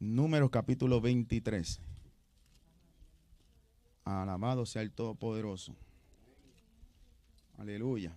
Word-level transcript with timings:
Números 0.00 0.48
capítulo 0.48 0.98
23. 1.02 1.78
Alabado 4.04 4.64
sea 4.64 4.80
el 4.80 4.92
Todopoderoso. 4.92 5.76
Aleluya. 7.58 8.16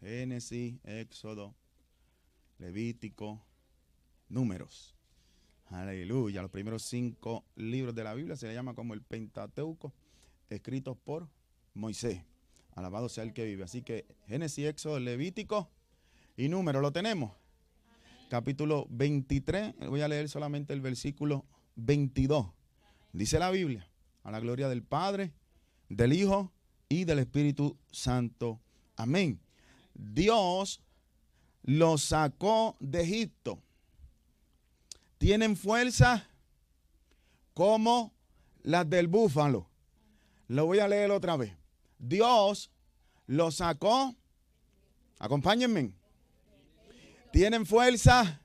Génesis, 0.00 0.76
Éxodo, 0.84 1.56
Levítico, 2.58 3.44
Números. 4.28 4.94
Aleluya. 5.66 6.40
Los 6.40 6.52
primeros 6.52 6.84
cinco 6.84 7.44
libros 7.56 7.96
de 7.96 8.04
la 8.04 8.14
Biblia 8.14 8.36
se 8.36 8.46
le 8.46 8.54
llama 8.54 8.74
como 8.74 8.94
el 8.94 9.02
Pentateuco, 9.02 9.92
escritos 10.48 10.96
por 10.96 11.28
Moisés. 11.74 12.22
Alabado 12.76 13.08
sea 13.08 13.24
el 13.24 13.32
que 13.32 13.44
vive. 13.44 13.64
Así 13.64 13.82
que 13.82 14.06
Génesis, 14.28 14.66
Éxodo, 14.66 15.00
Levítico 15.00 15.68
y 16.36 16.48
Números 16.48 16.80
lo 16.80 16.92
tenemos. 16.92 17.32
Capítulo 18.28 18.86
23. 18.90 19.74
Voy 19.88 20.00
a 20.00 20.08
leer 20.08 20.28
solamente 20.28 20.72
el 20.72 20.80
versículo 20.80 21.44
22. 21.76 22.46
Dice 23.12 23.38
la 23.38 23.50
Biblia. 23.50 23.88
A 24.22 24.30
la 24.30 24.40
gloria 24.40 24.68
del 24.68 24.82
Padre, 24.82 25.34
del 25.90 26.14
Hijo 26.14 26.50
y 26.88 27.04
del 27.04 27.18
Espíritu 27.18 27.76
Santo. 27.92 28.60
Amén. 28.96 29.38
Dios 29.92 30.80
los 31.62 32.02
sacó 32.02 32.76
de 32.80 33.02
Egipto. 33.02 33.62
Tienen 35.18 35.56
fuerza 35.56 36.26
como 37.52 38.14
las 38.62 38.88
del 38.88 39.08
búfalo. 39.08 39.68
Lo 40.48 40.66
voy 40.66 40.78
a 40.78 40.88
leer 40.88 41.10
otra 41.10 41.36
vez. 41.36 41.54
Dios 41.98 42.70
los 43.26 43.56
sacó. 43.56 44.14
Acompáñenme. 45.18 45.92
Tienen 47.34 47.66
fuerza. 47.66 48.40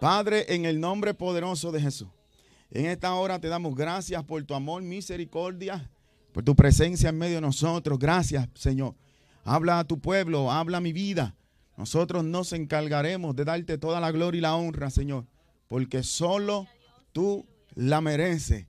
Padre, 0.00 0.46
en 0.48 0.64
el 0.64 0.80
nombre 0.80 1.12
poderoso 1.12 1.70
de 1.70 1.78
Jesús. 1.78 2.08
En 2.70 2.86
esta 2.86 3.12
hora 3.12 3.38
te 3.38 3.48
damos 3.48 3.74
gracias 3.74 4.24
por 4.24 4.42
tu 4.44 4.54
amor, 4.54 4.82
misericordia, 4.82 5.90
por 6.32 6.42
tu 6.42 6.56
presencia 6.56 7.10
en 7.10 7.18
medio 7.18 7.34
de 7.34 7.42
nosotros. 7.42 7.98
Gracias, 7.98 8.48
Señor. 8.54 8.94
Habla 9.44 9.78
a 9.78 9.84
tu 9.84 10.00
pueblo, 10.00 10.50
habla 10.50 10.78
a 10.78 10.80
mi 10.80 10.94
vida. 10.94 11.36
Nosotros 11.76 12.24
nos 12.24 12.54
encargaremos 12.54 13.36
de 13.36 13.44
darte 13.44 13.76
toda 13.76 14.00
la 14.00 14.10
gloria 14.10 14.38
y 14.38 14.40
la 14.40 14.56
honra, 14.56 14.88
Señor, 14.88 15.26
porque 15.68 16.02
solo 16.02 16.66
tú 17.12 17.44
la 17.74 18.00
mereces. 18.00 18.68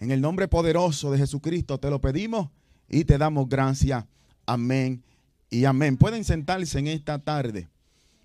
En 0.00 0.10
el 0.10 0.20
nombre 0.20 0.48
poderoso 0.48 1.12
de 1.12 1.18
Jesucristo 1.18 1.78
te 1.78 1.90
lo 1.90 2.00
pedimos 2.00 2.50
y 2.88 3.04
te 3.04 3.18
damos 3.18 3.48
gracias. 3.48 4.04
Amén 4.46 5.04
y 5.48 5.64
amén. 5.64 5.96
Pueden 5.96 6.24
sentarse 6.24 6.80
en 6.80 6.88
esta 6.88 7.20
tarde. 7.20 7.68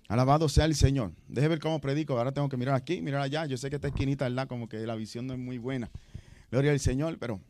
Alabado 0.08 0.48
sea 0.48 0.64
el 0.64 0.74
Señor. 0.74 1.12
Deje 1.28 1.48
ver 1.48 1.60
cómo 1.60 1.80
predico. 1.80 2.16
Ahora 2.16 2.32
tengo 2.32 2.48
que 2.48 2.56
mirar 2.56 2.74
aquí, 2.74 3.02
mirar 3.02 3.20
allá. 3.20 3.44
Yo 3.44 3.58
sé 3.58 3.68
que 3.68 3.76
esta 3.76 3.88
esquinita, 3.88 4.24
¿verdad? 4.24 4.48
Como 4.48 4.68
que 4.68 4.78
la 4.78 4.94
visión 4.94 5.26
no 5.26 5.34
es 5.34 5.38
muy 5.38 5.58
buena. 5.58 5.90
Gloria 6.50 6.72
al 6.72 6.80
Señor, 6.80 7.18
pero 7.18 7.40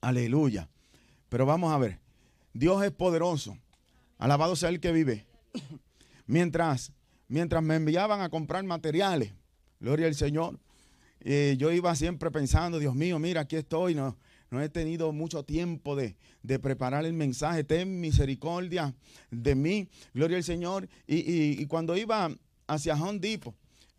aleluya. 0.00 0.68
Pero 1.28 1.44
vamos 1.44 1.72
a 1.72 1.78
ver. 1.78 1.98
Dios 2.54 2.82
es 2.82 2.90
poderoso. 2.90 3.58
Alabado 4.16 4.56
sea 4.56 4.70
el 4.70 4.80
que 4.80 4.90
vive. 4.90 5.26
Mientras, 6.26 6.92
mientras 7.28 7.62
me 7.62 7.76
enviaban 7.76 8.20
a 8.20 8.30
comprar 8.30 8.64
materiales, 8.64 9.32
gloria 9.80 10.06
al 10.06 10.14
Señor, 10.14 10.58
eh, 11.20 11.56
yo 11.58 11.72
iba 11.72 11.94
siempre 11.96 12.30
pensando, 12.30 12.78
Dios 12.78 12.94
mío, 12.94 13.18
mira, 13.18 13.42
aquí 13.42 13.56
estoy, 13.56 13.94
no, 13.94 14.16
no 14.50 14.60
he 14.60 14.68
tenido 14.68 15.12
mucho 15.12 15.44
tiempo 15.44 15.94
de, 15.94 16.16
preparar 16.58 17.04
el 17.04 17.12
mensaje. 17.12 17.64
Ten 17.64 18.00
misericordia 18.00 18.94
de 19.30 19.54
mí. 19.54 19.88
Gloria 20.12 20.38
al 20.38 20.44
Señor. 20.44 20.88
Y, 21.06 21.64
cuando 21.66 21.96
iba 21.96 22.30
hacia 22.66 22.94
Home 22.94 23.20
Depot, 23.20 23.54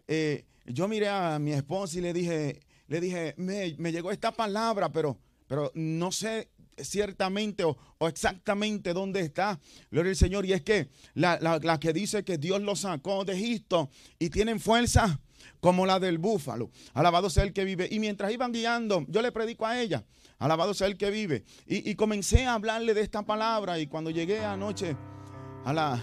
eh, 0.08 0.46
yo 0.66 0.88
miré 0.88 1.08
a 1.08 1.40
mi 1.40 1.54
esposa 1.54 1.98
y 1.98 2.02
le 2.02 2.14
dije, 2.14 2.60
le 2.88 3.00
dije, 3.00 3.34
me, 3.38 3.92
llegó 3.92 4.12
esta 4.12 4.32
palabra, 4.32 4.92
pero, 4.92 5.18
pero 5.48 5.72
no 5.74 6.12
sé 6.12 6.50
ciertamente 6.78 7.64
o, 7.64 7.78
exactamente 8.08 8.94
dónde 8.94 9.22
está. 9.22 9.58
Gloria 9.90 10.10
al 10.10 10.18
Señor. 10.18 10.46
Y 10.46 10.52
es 10.52 10.62
que 10.64 10.90
la, 11.14 11.40
la 11.40 11.80
que 11.80 11.94
dice 11.94 12.26
que 12.26 12.38
Dios 12.38 12.62
lo 12.62 12.76
sacó 12.76 13.24
de 13.24 13.34
Egipto 13.34 13.90
y 14.20 14.30
tienen 14.30 14.60
fuerza 14.60 15.22
como 15.60 15.86
la 15.86 16.00
del 16.00 16.18
búfalo. 16.18 16.70
Alabado 16.94 17.30
sea 17.30 17.44
el 17.44 17.54
que 17.54 17.64
vive. 17.64 17.88
Y 17.92 18.00
mientras 18.00 18.32
iban 18.32 18.52
guiando, 18.52 19.06
yo 19.08 19.22
le 19.22 19.32
predico 19.32 19.66
a 19.66 19.80
ella. 19.80 20.04
Alabado 20.42 20.74
sea 20.74 20.88
el 20.88 20.98
que 20.98 21.12
vive. 21.12 21.44
Y, 21.68 21.94
comencé 21.96 22.48
a 22.48 22.56
hablarle 22.56 22.96
de 22.96 23.02
esta 23.02 23.24
palabra. 23.24 23.78
Y 23.78 23.86
cuando 23.86 24.10
llegué 24.10 24.44
anoche 24.44 24.98
a 25.64 25.72
las 25.72 26.02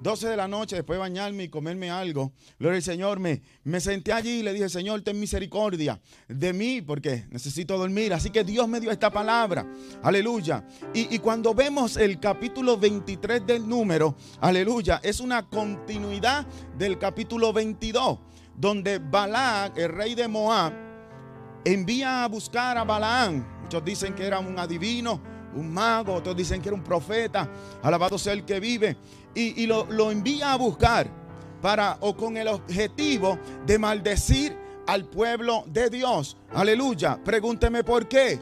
12 0.00 0.28
de 0.28 0.36
la 0.36 0.46
noche, 0.46 0.76
después 0.76 0.96
de 0.96 1.00
bañarme 1.00 1.42
y 1.42 1.48
comerme 1.48 1.90
algo, 1.90 2.32
gloria 2.60 2.76
al 2.76 2.84
Señor, 2.84 3.18
me, 3.18 3.42
me 3.64 3.80
senté 3.80 4.12
allí 4.12 4.38
y 4.38 4.42
le 4.44 4.52
dije, 4.52 4.68
Señor, 4.68 5.02
ten 5.02 5.18
misericordia 5.18 6.00
de 6.28 6.52
mí 6.52 6.82
porque 6.82 7.26
necesito 7.30 7.76
dormir. 7.76 8.14
Así 8.14 8.30
que 8.30 8.44
Dios 8.44 8.68
me 8.68 8.78
dio 8.78 8.92
esta 8.92 9.10
palabra. 9.10 9.66
Aleluya. 10.04 10.64
Y, 10.94 11.12
y 11.12 11.18
cuando 11.18 11.52
vemos 11.52 11.96
el 11.96 12.20
capítulo 12.20 12.78
23 12.78 13.44
del 13.44 13.68
número, 13.68 14.14
aleluya, 14.40 15.00
es 15.02 15.18
una 15.18 15.48
continuidad 15.48 16.46
del 16.76 16.96
capítulo 16.96 17.52
22 17.52 18.20
donde 18.58 18.98
Balac, 18.98 19.78
el 19.78 19.90
rey 19.90 20.14
de 20.14 20.26
Moab, 20.26 20.72
envía 21.64 22.24
a 22.24 22.28
buscar 22.28 22.76
a 22.76 22.84
Balaán. 22.84 23.46
Muchos 23.62 23.84
dicen 23.84 24.14
que 24.14 24.26
era 24.26 24.40
un 24.40 24.58
adivino, 24.58 25.20
un 25.54 25.72
mago, 25.72 26.14
otros 26.14 26.36
dicen 26.36 26.60
que 26.60 26.68
era 26.68 26.76
un 26.76 26.82
profeta, 26.82 27.48
alabado 27.82 28.18
sea 28.18 28.32
el 28.32 28.44
que 28.44 28.58
vive, 28.58 28.96
y, 29.34 29.66
lo, 29.66 29.86
lo, 29.86 30.10
envía 30.10 30.52
a 30.52 30.56
buscar 30.56 31.08
para 31.62 31.96
o 32.00 32.16
con 32.16 32.36
el 32.36 32.48
objetivo 32.48 33.38
de 33.64 33.78
maldecir 33.78 34.56
al 34.88 35.04
pueblo 35.04 35.64
de 35.68 35.90
Dios. 35.90 36.36
Aleluya. 36.52 37.22
Pregúnteme 37.22 37.84
por 37.84 38.08
qué. 38.08 38.40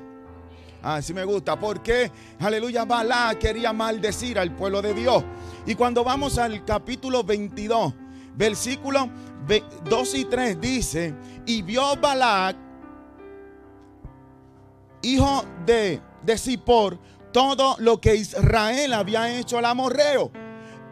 Ah, 0.82 1.02
sí 1.02 1.12
me 1.12 1.24
gusta. 1.24 1.58
¿Por 1.58 1.82
qué? 1.82 2.10
Aleluya. 2.38 2.84
Balá 2.84 3.36
quería 3.38 3.74
maldecir 3.74 4.38
al 4.38 4.54
pueblo 4.54 4.80
de 4.80 4.94
Dios. 4.94 5.22
Y 5.66 5.74
cuando 5.74 6.02
vamos 6.04 6.38
al 6.38 6.64
capítulo 6.64 7.24
22, 7.24 7.92
versículo 8.36 9.10
2 9.88 10.14
y 10.14 10.24
3 10.24 10.60
dice, 10.60 11.14
y 11.46 11.62
vio 11.62 11.96
Balac, 11.96 12.56
hijo 15.02 15.44
de, 15.64 16.00
de 16.22 16.38
Zippor, 16.38 16.98
todo 17.32 17.76
lo 17.78 18.00
que 18.00 18.16
Israel 18.16 18.92
había 18.92 19.38
hecho 19.38 19.58
al 19.58 19.66
amorreo. 19.66 20.30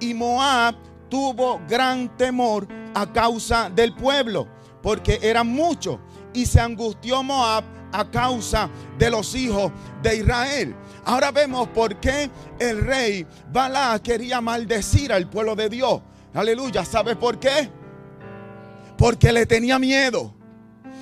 Y 0.00 0.14
Moab 0.14 0.74
tuvo 1.08 1.60
gran 1.68 2.16
temor 2.16 2.66
a 2.94 3.10
causa 3.12 3.70
del 3.70 3.94
pueblo, 3.94 4.46
porque 4.82 5.18
eran 5.22 5.48
muchos. 5.48 5.98
Y 6.32 6.46
se 6.46 6.60
angustió 6.60 7.22
Moab 7.22 7.64
a 7.92 8.10
causa 8.10 8.68
de 8.98 9.08
los 9.08 9.34
hijos 9.34 9.70
de 10.02 10.16
Israel. 10.16 10.74
Ahora 11.04 11.30
vemos 11.30 11.68
por 11.68 11.96
qué 12.00 12.30
el 12.58 12.84
rey 12.84 13.26
Balac 13.52 14.02
quería 14.02 14.40
maldecir 14.40 15.12
al 15.12 15.28
pueblo 15.28 15.54
de 15.54 15.68
Dios. 15.68 16.02
Aleluya. 16.34 16.84
¿Sabe 16.84 17.16
por 17.16 17.38
qué? 17.38 17.70
porque 18.96 19.32
le 19.32 19.46
tenía 19.46 19.78
miedo. 19.78 20.32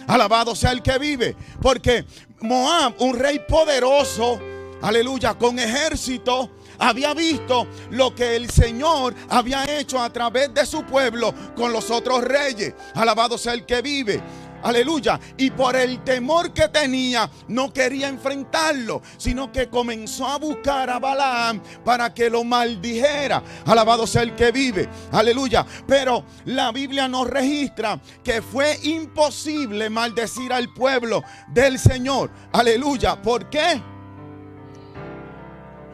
Alabado 0.07 0.55
sea 0.55 0.73
el 0.73 0.83
que 0.83 0.99
vive. 0.99 1.37
Porque 1.61 2.05
Moab, 2.41 2.95
un 2.99 3.19
rey 3.19 3.41
poderoso, 3.49 4.41
aleluya, 4.83 5.35
con 5.35 5.59
ejército, 5.59 6.51
había 6.79 7.15
visto 7.15 7.67
lo 7.91 8.15
que 8.15 8.35
el 8.35 8.51
Señor 8.51 9.15
había 9.29 9.65
hecho 9.79 10.01
a 10.01 10.13
través 10.13 10.53
de 10.53 10.67
su 10.67 10.85
pueblo 10.85 11.33
con 11.55 11.73
los 11.73 11.91
otros 11.91 12.25
reyes. 12.25 12.75
Alabado 12.95 13.39
sea 13.39 13.53
el 13.53 13.65
que 13.65 13.83
vive. 13.83 14.21
Aleluya. 14.63 15.19
Y 15.37 15.51
por 15.51 15.77
el 15.77 16.03
temor 16.05 16.53
que 16.53 16.69
tenía, 16.69 17.29
no 17.49 17.73
quería 17.73 18.09
enfrentarlo, 18.09 19.03
sino 19.17 19.51
que 19.51 19.69
comenzó 19.69 20.27
a 20.27 20.39
buscar 20.39 20.91
a 20.91 20.99
Balaam 20.99 21.61
para 21.85 22.13
que 22.13 22.31
lo 22.31 22.45
maldijera. 22.45 23.43
Alabado 23.67 24.07
sea 24.07 24.23
el 24.23 24.35
que 24.35 24.53
vive. 24.53 24.89
Aleluya. 25.13 25.67
Pero 25.87 26.25
la 26.47 26.73
Biblia 26.73 27.09
nos 27.09 27.29
registra 27.29 28.01
que 28.23 28.43
fue 28.43 28.79
imposible 28.83 29.91
maldecir 29.91 30.53
al 30.53 30.73
pueblo 30.73 31.23
del 31.49 31.79
Señor. 31.79 32.31
Aleluya. 32.53 33.21
¿Por 33.21 33.49
qué? 33.51 33.83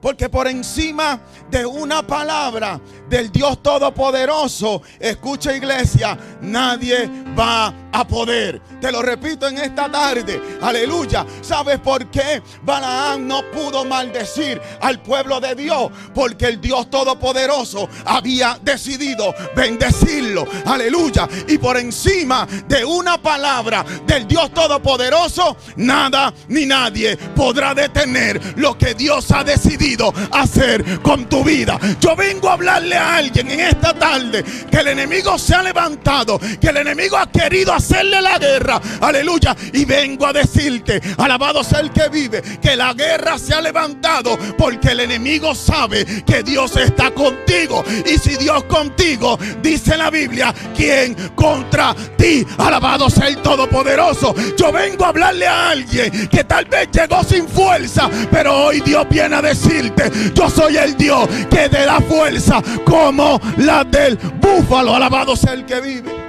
Porque 0.00 0.28
por 0.28 0.46
encima 0.46 1.20
de 1.50 1.66
una 1.66 2.06
palabra 2.06 2.80
del 3.08 3.32
Dios 3.32 3.62
Todopoderoso, 3.62 4.82
escucha 5.00 5.56
iglesia, 5.56 6.16
nadie 6.40 7.10
va 7.36 7.74
a 7.92 8.06
poder. 8.06 8.60
Te 8.80 8.92
lo 8.92 9.02
repito 9.02 9.48
en 9.48 9.58
esta 9.58 9.90
tarde. 9.90 10.40
Aleluya. 10.62 11.26
¿Sabes 11.40 11.78
por 11.80 12.06
qué 12.10 12.42
Balaam 12.62 13.26
no 13.26 13.42
pudo 13.50 13.84
maldecir 13.84 14.60
al 14.80 15.00
pueblo 15.00 15.40
de 15.40 15.54
Dios? 15.54 15.90
Porque 16.14 16.46
el 16.46 16.60
Dios 16.60 16.88
Todopoderoso 16.90 17.88
había 18.04 18.58
decidido 18.62 19.34
bendecirlo. 19.56 20.46
Aleluya. 20.66 21.28
Y 21.48 21.58
por 21.58 21.76
encima 21.76 22.46
de 22.68 22.84
una 22.84 23.20
palabra 23.20 23.84
del 24.06 24.26
Dios 24.28 24.52
Todopoderoso, 24.52 25.56
nada 25.76 26.32
ni 26.48 26.66
nadie 26.66 27.16
podrá 27.16 27.74
detener 27.74 28.40
lo 28.56 28.76
que 28.78 28.94
Dios 28.94 29.30
ha 29.32 29.42
decidido 29.42 30.12
hacer 30.32 31.00
con 31.00 31.28
tu 31.28 31.42
vida. 31.42 31.78
Yo 32.00 32.14
vengo 32.14 32.48
a 32.48 32.52
hablarle 32.52 32.96
a 32.96 33.16
alguien 33.16 33.50
en 33.50 33.60
esta 33.60 33.92
tarde 33.94 34.44
que 34.70 34.78
el 34.78 34.88
enemigo 34.88 35.38
se 35.38 35.54
ha 35.54 35.62
levantado, 35.62 36.38
que 36.38 36.68
el 36.68 36.76
enemigo 36.78 37.16
ha 37.16 37.30
querido 37.30 37.72
hacerle 37.72 38.20
la 38.20 38.38
guerra. 38.38 38.67
Aleluya. 39.00 39.56
Y 39.72 39.84
vengo 39.84 40.26
a 40.26 40.32
decirte, 40.32 41.00
alabado 41.16 41.64
sea 41.64 41.80
el 41.80 41.90
que 41.90 42.08
vive, 42.08 42.42
que 42.60 42.76
la 42.76 42.92
guerra 42.92 43.38
se 43.38 43.54
ha 43.54 43.60
levantado 43.60 44.38
porque 44.56 44.88
el 44.88 45.00
enemigo 45.00 45.54
sabe 45.54 46.04
que 46.24 46.42
Dios 46.42 46.76
está 46.76 47.10
contigo. 47.12 47.84
Y 48.06 48.18
si 48.18 48.36
Dios 48.36 48.64
contigo, 48.64 49.38
dice 49.62 49.96
la 49.96 50.10
Biblia, 50.10 50.54
¿quién 50.76 51.14
contra 51.34 51.94
ti? 52.16 52.46
Alabado 52.58 53.08
sea 53.10 53.28
el 53.28 53.38
Todopoderoso. 53.38 54.34
Yo 54.56 54.72
vengo 54.72 55.04
a 55.04 55.08
hablarle 55.08 55.46
a 55.46 55.70
alguien 55.70 56.28
que 56.28 56.44
tal 56.44 56.64
vez 56.66 56.88
llegó 56.92 57.22
sin 57.24 57.48
fuerza, 57.48 58.08
pero 58.30 58.66
hoy 58.66 58.80
Dios 58.80 59.06
viene 59.08 59.36
a 59.36 59.42
decirte, 59.42 60.10
yo 60.34 60.50
soy 60.50 60.76
el 60.76 60.96
Dios 60.96 61.28
que 61.50 61.68
te 61.68 61.84
da 61.84 62.00
fuerza 62.00 62.62
como 62.84 63.40
la 63.58 63.84
del 63.84 64.16
búfalo. 64.16 64.94
Alabado 64.94 65.36
sea 65.36 65.52
el 65.52 65.64
que 65.64 65.80
vive. 65.80 66.27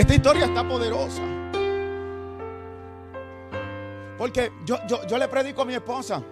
Esta 0.00 0.14
historia 0.14 0.46
está 0.46 0.66
poderosa. 0.66 1.20
Porque 4.16 4.50
yo, 4.64 4.78
yo, 4.88 5.06
yo 5.06 5.18
le 5.18 5.28
predico 5.28 5.60
a 5.60 5.64
mi 5.66 5.74
esposa. 5.74 6.22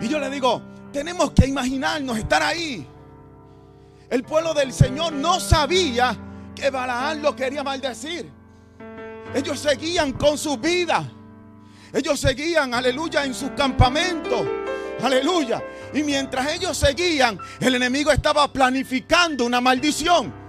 Y 0.00 0.08
yo 0.08 0.18
le 0.18 0.30
digo, 0.30 0.62
tenemos 0.90 1.32
que 1.32 1.46
imaginarnos 1.46 2.16
estar 2.16 2.42
ahí. 2.42 2.86
El 4.08 4.22
pueblo 4.22 4.54
del 4.54 4.72
Señor 4.72 5.12
no 5.12 5.38
sabía 5.38 6.16
que 6.54 6.70
Balaán 6.70 7.20
lo 7.20 7.36
quería 7.36 7.62
maldecir. 7.62 8.30
Ellos 9.34 9.58
seguían 9.58 10.12
con 10.12 10.38
su 10.38 10.56
vida. 10.56 11.06
Ellos 11.92 12.18
seguían, 12.18 12.72
aleluya, 12.72 13.22
en 13.22 13.34
sus 13.34 13.50
campamentos. 13.50 14.46
Aleluya. 15.02 15.62
Y 15.92 16.02
mientras 16.04 16.54
ellos 16.54 16.74
seguían, 16.74 17.38
el 17.60 17.74
enemigo 17.74 18.10
estaba 18.10 18.50
planificando 18.50 19.44
una 19.44 19.60
maldición. 19.60 20.45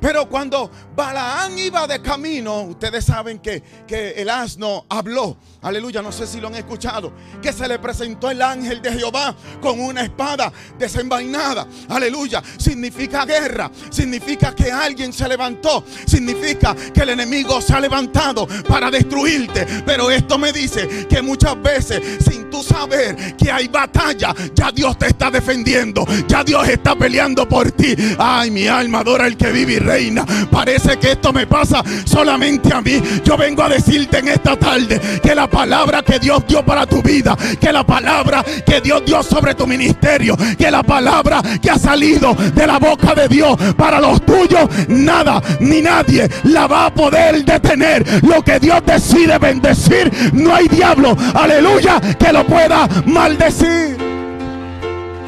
Pero 0.00 0.28
cuando 0.28 0.70
Balaán 0.94 1.58
iba 1.58 1.86
de 1.86 2.00
camino, 2.00 2.62
ustedes 2.62 3.04
saben 3.04 3.38
que, 3.38 3.62
que, 3.86 4.10
el 4.10 4.28
asno 4.28 4.84
habló. 4.88 5.36
Aleluya, 5.62 6.02
no 6.02 6.12
sé 6.12 6.26
si 6.26 6.40
lo 6.40 6.48
han 6.48 6.54
escuchado. 6.54 7.12
Que 7.42 7.52
se 7.52 7.66
le 7.66 7.78
presentó 7.78 8.30
el 8.30 8.42
ángel 8.42 8.82
de 8.82 8.92
Jehová 8.92 9.34
con 9.60 9.80
una 9.80 10.02
espada 10.02 10.52
desenvainada. 10.78 11.66
Aleluya, 11.88 12.42
significa 12.58 13.24
guerra. 13.24 13.70
Significa 13.90 14.54
que 14.54 14.70
alguien 14.70 15.12
se 15.12 15.28
levantó. 15.28 15.84
Significa 16.06 16.74
que 16.74 17.00
el 17.00 17.10
enemigo 17.10 17.60
se 17.60 17.72
ha 17.72 17.80
levantado 17.80 18.46
para 18.68 18.90
destruirte. 18.90 19.66
Pero 19.84 20.10
esto 20.10 20.38
me 20.38 20.52
dice 20.52 21.06
que 21.08 21.22
muchas 21.22 21.60
veces, 21.62 22.24
sin 22.24 22.50
tú 22.50 22.62
saber 22.62 23.36
que 23.36 23.50
hay 23.50 23.68
batalla, 23.68 24.34
ya 24.54 24.70
Dios 24.70 24.98
te 24.98 25.06
está 25.08 25.30
defendiendo. 25.30 26.04
Ya 26.28 26.44
Dios 26.44 26.68
está 26.68 26.94
peleando 26.94 27.48
por 27.48 27.72
ti. 27.72 27.94
Ay, 28.18 28.50
mi 28.50 28.68
alma 28.68 29.00
adora 29.00 29.26
el 29.26 29.36
que 29.36 29.50
vive 29.50 29.85
reina. 29.86 30.26
Parece 30.50 30.98
que 30.98 31.12
esto 31.12 31.32
me 31.32 31.46
pasa 31.46 31.82
solamente 32.04 32.74
a 32.74 32.80
mí. 32.80 33.00
Yo 33.24 33.36
vengo 33.36 33.62
a 33.62 33.68
decirte 33.68 34.18
en 34.18 34.28
esta 34.28 34.56
tarde 34.56 35.00
que 35.22 35.34
la 35.34 35.46
palabra 35.46 36.02
que 36.02 36.18
Dios 36.18 36.44
dio 36.46 36.64
para 36.64 36.86
tu 36.86 37.02
vida, 37.02 37.36
que 37.60 37.72
la 37.72 37.84
palabra 37.84 38.44
que 38.66 38.80
Dios 38.80 39.02
dio 39.06 39.22
sobre 39.22 39.54
tu 39.54 39.66
ministerio, 39.66 40.36
que 40.58 40.70
la 40.70 40.82
palabra 40.82 41.40
que 41.62 41.70
ha 41.70 41.78
salido 41.78 42.34
de 42.34 42.66
la 42.66 42.78
boca 42.78 43.14
de 43.14 43.28
Dios 43.28 43.56
para 43.76 44.00
los 44.00 44.24
tuyos, 44.26 44.68
nada 44.88 45.40
ni 45.60 45.80
nadie 45.80 46.28
la 46.44 46.66
va 46.66 46.86
a 46.86 46.94
poder 46.94 47.44
detener. 47.44 48.04
Lo 48.24 48.42
que 48.42 48.58
Dios 48.58 48.82
decide 48.84 49.38
bendecir, 49.38 50.10
no 50.32 50.54
hay 50.54 50.68
diablo, 50.68 51.16
aleluya, 51.34 52.00
que 52.18 52.32
lo 52.32 52.44
pueda 52.46 52.88
maldecir. 53.06 53.96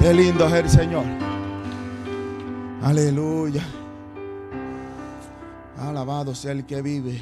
Qué 0.01 0.15
lindo 0.15 0.47
es 0.47 0.53
el 0.53 0.71
Señor. 0.71 1.05
Aleluya. 2.83 3.63
Alabado 5.81 6.35
sea 6.35 6.53
el 6.53 6.67
que 6.67 6.83
vive. 6.83 7.21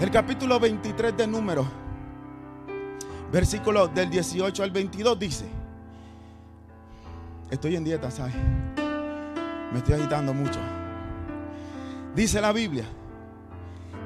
El 0.00 0.10
capítulo 0.10 0.58
23 0.58 1.16
de 1.16 1.26
Número, 1.26 1.64
versículo 3.30 3.86
del 3.86 4.10
18 4.10 4.62
al 4.62 4.70
22 4.70 5.18
dice, 5.18 5.44
estoy 7.50 7.76
en 7.76 7.84
dieta, 7.84 8.10
¿sabes? 8.10 8.34
Me 9.72 9.78
estoy 9.78 9.94
agitando 9.94 10.34
mucho. 10.34 10.58
Dice 12.14 12.40
la 12.40 12.52
Biblia, 12.52 12.84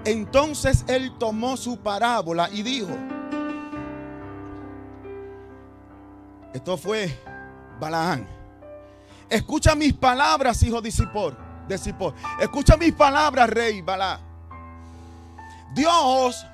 entonces 0.04 0.84
él 0.86 1.12
tomó 1.18 1.56
su 1.56 1.78
parábola 1.78 2.50
y 2.52 2.62
dijo, 2.62 2.92
esto 6.52 6.76
fue 6.76 7.18
Balaán, 7.80 8.26
escucha 9.30 9.74
mis 9.74 9.94
palabras, 9.94 10.62
hijo 10.62 10.82
de 10.82 10.90
Sipor 10.90 11.43
de 11.68 11.78
Sipor. 11.78 12.14
Escucha 12.40 12.76
mis 12.76 12.92
palabras, 12.92 13.48
rey 13.50 13.82
Balá. 13.82 14.20
Dios 15.74 16.46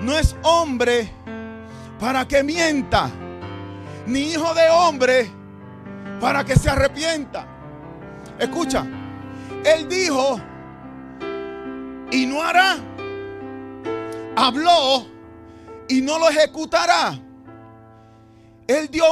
no 0.00 0.16
es 0.18 0.36
hombre 0.42 1.10
para 1.98 2.26
que 2.26 2.42
mienta, 2.42 3.10
ni 4.06 4.32
hijo 4.32 4.52
de 4.54 4.68
hombre 4.70 5.30
para 6.20 6.44
que 6.44 6.56
se 6.56 6.70
arrepienta. 6.70 7.46
Escucha, 8.38 8.86
él 9.64 9.88
dijo 9.88 10.40
y 12.10 12.26
no 12.26 12.42
hará. 12.42 12.76
Habló 14.36 15.06
y 15.88 16.00
no 16.00 16.18
lo 16.18 16.28
ejecutará. 16.28 17.18
Él 18.66 18.88
dio 18.88 19.04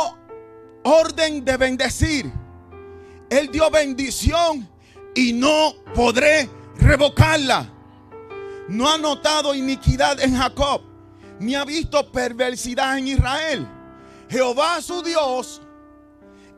orden 0.85 1.45
de 1.45 1.57
bendecir 1.57 2.33
él 3.31 3.51
dio 3.51 3.71
bendición 3.71 4.69
y 5.15 5.33
no 5.33 5.75
podré 5.95 6.49
revocarla. 6.79 7.69
No 8.69 8.89
ha 8.89 8.99
notado 8.99 9.55
iniquidad 9.55 10.21
en 10.21 10.37
Jacob, 10.37 10.83
ni 11.41 11.55
ha 11.55 11.65
visto 11.65 12.11
perversidad 12.13 12.99
en 12.99 13.09
Israel. 13.09 13.67
Jehová 14.29 14.81
su 14.83 15.03
Dios 15.03 15.63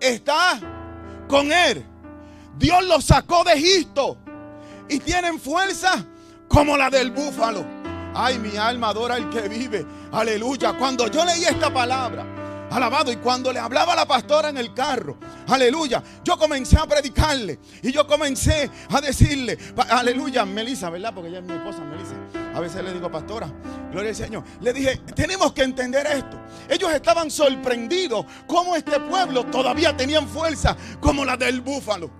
está 0.00 0.58
con 1.28 1.52
él. 1.52 1.84
Dios 2.58 2.84
lo 2.84 3.00
sacó 3.00 3.44
de 3.44 3.52
Egipto 3.52 4.18
y 4.88 4.98
tienen 4.98 5.38
fuerza 5.38 6.04
como 6.48 6.76
la 6.76 6.90
del 6.90 7.10
búfalo. 7.12 7.64
Ay, 8.12 8.38
mi 8.38 8.56
alma 8.56 8.88
adora 8.88 9.14
al 9.14 9.30
que 9.30 9.48
vive. 9.48 9.86
Aleluya. 10.10 10.72
Cuando 10.76 11.06
yo 11.06 11.24
leí 11.24 11.44
esta 11.44 11.72
palabra, 11.72 12.26
Alabado. 12.70 13.12
Y 13.12 13.16
cuando 13.16 13.52
le 13.52 13.58
hablaba 13.58 13.94
la 13.94 14.06
pastora 14.06 14.48
en 14.48 14.56
el 14.56 14.72
carro, 14.72 15.18
aleluya, 15.48 16.02
yo 16.24 16.38
comencé 16.38 16.78
a 16.78 16.86
predicarle. 16.86 17.58
Y 17.82 17.92
yo 17.92 18.06
comencé 18.06 18.70
a 18.88 19.00
decirle, 19.00 19.58
aleluya, 19.88 20.44
Melissa, 20.44 20.90
¿verdad? 20.90 21.12
Porque 21.14 21.28
ella 21.28 21.38
es 21.38 21.44
mi 21.44 21.54
esposa, 21.54 21.80
Melissa. 21.80 22.14
A 22.54 22.60
veces 22.60 22.82
le 22.82 22.92
digo, 22.92 23.10
pastora, 23.10 23.48
gloria 23.90 24.10
al 24.10 24.16
Señor. 24.16 24.44
Le 24.60 24.72
dije, 24.72 25.00
tenemos 25.14 25.52
que 25.52 25.62
entender 25.62 26.06
esto. 26.06 26.38
Ellos 26.68 26.92
estaban 26.92 27.30
sorprendidos 27.30 28.24
cómo 28.46 28.76
este 28.76 28.98
pueblo 29.00 29.44
todavía 29.46 29.96
tenían 29.96 30.28
fuerza 30.28 30.76
como 31.00 31.24
la 31.24 31.36
del 31.36 31.60
búfalo. 31.60 32.10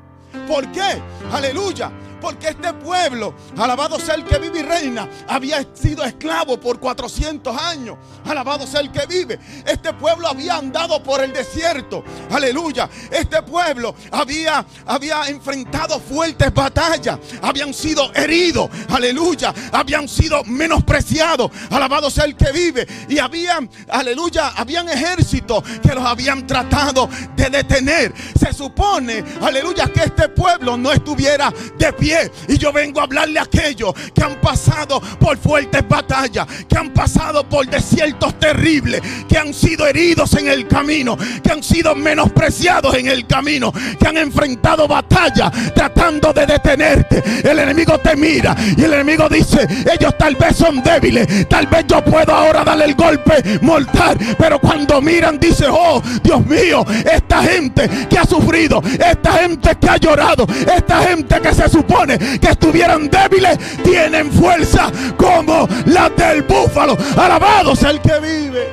¿Por 0.46 0.70
qué? 0.72 1.02
Aleluya. 1.32 1.90
Porque 2.20 2.48
este 2.48 2.72
pueblo, 2.74 3.34
alabado 3.56 3.98
sea 3.98 4.14
el 4.14 4.24
que 4.24 4.38
vive 4.38 4.60
y 4.60 4.62
reina, 4.62 5.08
había 5.28 5.64
sido 5.74 6.04
esclavo 6.04 6.60
por 6.60 6.78
400 6.78 7.56
años. 7.56 7.96
Alabado 8.24 8.66
sea 8.66 8.80
el 8.80 8.90
que 8.90 9.06
vive. 9.06 9.38
Este 9.64 9.92
pueblo 9.94 10.28
había 10.28 10.56
andado 10.56 11.02
por 11.02 11.22
el 11.22 11.32
desierto. 11.32 12.04
Aleluya. 12.30 12.88
Este 13.10 13.42
pueblo 13.42 13.94
había, 14.10 14.64
había 14.86 15.28
enfrentado 15.28 15.98
fuertes 15.98 16.52
batallas. 16.52 17.18
Habían 17.42 17.72
sido 17.72 18.12
heridos. 18.14 18.68
Aleluya. 18.90 19.54
Habían 19.72 20.08
sido 20.08 20.44
menospreciados. 20.44 21.50
Alabado 21.70 22.10
sea 22.10 22.24
el 22.24 22.36
que 22.36 22.52
vive. 22.52 22.86
Y 23.08 23.18
habían, 23.18 23.70
aleluya, 23.88 24.48
habían 24.56 24.88
ejércitos 24.88 25.62
que 25.82 25.94
los 25.94 26.04
habían 26.04 26.46
tratado 26.46 27.08
de 27.36 27.50
detener. 27.50 28.12
Se 28.38 28.52
supone, 28.52 29.24
aleluya, 29.40 29.90
que 29.92 30.00
este 30.00 30.28
pueblo 30.28 30.76
no 30.76 30.92
estuviera 30.92 31.52
de 31.78 31.92
pie 31.92 32.09
y 32.48 32.58
yo 32.58 32.72
vengo 32.72 33.00
a 33.00 33.04
hablarle 33.04 33.38
a 33.38 33.42
aquellos 33.42 33.92
que 34.14 34.24
han 34.24 34.40
pasado 34.40 35.00
por 35.00 35.38
fuertes 35.38 35.86
batallas, 35.88 36.46
que 36.68 36.76
han 36.76 36.90
pasado 36.90 37.48
por 37.48 37.66
desiertos 37.66 38.38
terribles, 38.38 39.00
que 39.28 39.38
han 39.38 39.54
sido 39.54 39.86
heridos 39.86 40.34
en 40.34 40.48
el 40.48 40.66
camino, 40.66 41.16
que 41.42 41.52
han 41.52 41.62
sido 41.62 41.94
menospreciados 41.94 42.94
en 42.96 43.08
el 43.08 43.26
camino, 43.26 43.72
que 43.72 44.08
han 44.08 44.16
enfrentado 44.16 44.88
batallas 44.88 45.52
tratando 45.74 46.32
de 46.32 46.46
detenerte. 46.46 47.22
El 47.48 47.58
enemigo 47.58 47.98
te 47.98 48.16
mira 48.16 48.56
y 48.76 48.82
el 48.82 48.92
enemigo 48.94 49.28
dice, 49.28 49.66
ellos 49.92 50.16
tal 50.18 50.34
vez 50.36 50.56
son 50.56 50.82
débiles, 50.82 51.48
tal 51.48 51.66
vez 51.66 51.84
yo 51.86 52.02
puedo 52.04 52.34
ahora 52.34 52.64
darle 52.64 52.86
el 52.86 52.94
golpe 52.94 53.42
mortal, 53.62 54.18
pero 54.38 54.58
cuando 54.58 55.00
miran 55.00 55.38
dice, 55.38 55.66
oh 55.68 56.02
Dios 56.22 56.44
mío, 56.46 56.84
esta 57.10 57.42
gente 57.42 57.88
que 58.08 58.18
ha 58.18 58.24
sufrido, 58.24 58.82
esta 58.84 59.32
gente 59.32 59.76
que 59.80 59.88
ha 59.88 59.96
llorado, 59.96 60.46
esta 60.76 61.02
gente 61.02 61.40
que 61.40 61.54
se 61.54 61.68
supone 61.68 61.99
que 62.06 62.48
estuvieran 62.48 63.08
débiles 63.10 63.58
tienen 63.82 64.30
fuerza 64.30 64.90
como 65.16 65.68
la 65.86 66.08
del 66.10 66.42
búfalo. 66.42 66.96
Alabado 67.16 67.76
sea 67.76 67.90
el 67.90 68.00
que 68.00 68.18
vive. 68.20 68.68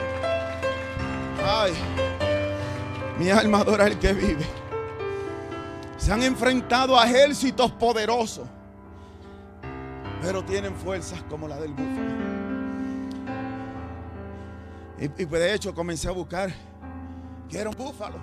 Ay, 1.45 1.73
mi 3.19 3.29
alma 3.29 3.59
adora 3.59 3.87
el 3.87 3.97
que 3.97 4.13
vive. 4.13 4.45
Se 5.97 6.11
han 6.11 6.23
enfrentado 6.23 6.99
a 6.99 7.05
ejércitos 7.05 7.71
poderosos, 7.71 8.47
pero 10.21 10.43
tienen 10.43 10.75
fuerzas 10.75 11.21
como 11.29 11.47
la 11.47 11.57
del 11.57 11.73
búfalo. 11.73 12.17
Y, 14.99 15.07
pues 15.09 15.41
de 15.41 15.53
hecho 15.53 15.73
comencé 15.75 16.07
a 16.07 16.11
buscar 16.11 16.51
que 17.49 17.59
era 17.59 17.69
un 17.69 17.75
búfalo. 17.75 18.17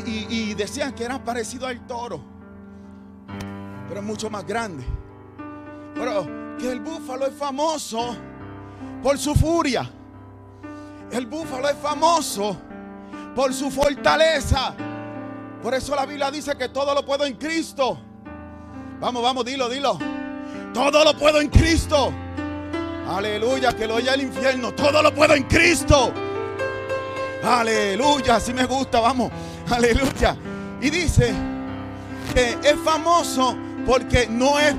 Y 0.00 0.54
decían 0.54 0.92
que 0.92 1.04
era 1.04 1.22
parecido 1.22 1.66
al 1.66 1.86
toro, 1.86 2.20
pero 3.88 4.00
es 4.00 4.06
mucho 4.06 4.28
más 4.28 4.46
grande. 4.46 4.84
Pero 5.94 6.56
que 6.58 6.70
el 6.70 6.80
búfalo 6.80 7.26
es 7.26 7.34
famoso 7.34 8.16
por 9.02 9.18
su 9.18 9.34
furia. 9.34 9.90
El 11.10 11.26
búfalo 11.26 11.68
es 11.68 11.76
famoso 11.76 12.56
por 13.34 13.54
su 13.54 13.70
fortaleza. 13.70 14.74
Por 15.62 15.74
eso 15.74 15.96
la 15.96 16.04
Biblia 16.04 16.30
dice 16.30 16.56
que 16.56 16.68
todo 16.68 16.94
lo 16.94 17.04
puedo 17.04 17.24
en 17.24 17.34
Cristo. 17.34 17.98
Vamos, 19.00 19.22
vamos, 19.22 19.44
dilo, 19.44 19.68
dilo. 19.68 19.98
Todo 20.74 21.04
lo 21.04 21.16
puedo 21.16 21.40
en 21.40 21.48
Cristo. 21.48 22.12
Aleluya, 23.08 23.74
que 23.74 23.86
lo 23.86 23.94
oye 23.94 24.12
el 24.12 24.20
infierno. 24.20 24.72
Todo 24.74 25.02
lo 25.02 25.14
puedo 25.14 25.34
en 25.34 25.44
Cristo. 25.44 26.12
Aleluya, 27.42 28.36
así 28.36 28.52
me 28.52 28.66
gusta, 28.66 29.00
vamos. 29.00 29.30
Aleluya. 29.70 30.36
Y 30.80 30.90
dice 30.90 31.32
que 32.34 32.58
es 32.62 32.76
famoso 32.84 33.56
porque 33.88 34.26
no 34.28 34.58
es 34.58 34.74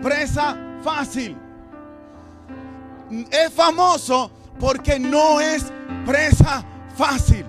presa 0.00 0.56
fácil. 0.84 1.36
Es 3.28 3.52
famoso 3.52 4.30
porque 4.60 5.00
no 5.00 5.40
es 5.40 5.64
presa 6.06 6.64
fácil. 6.96 7.44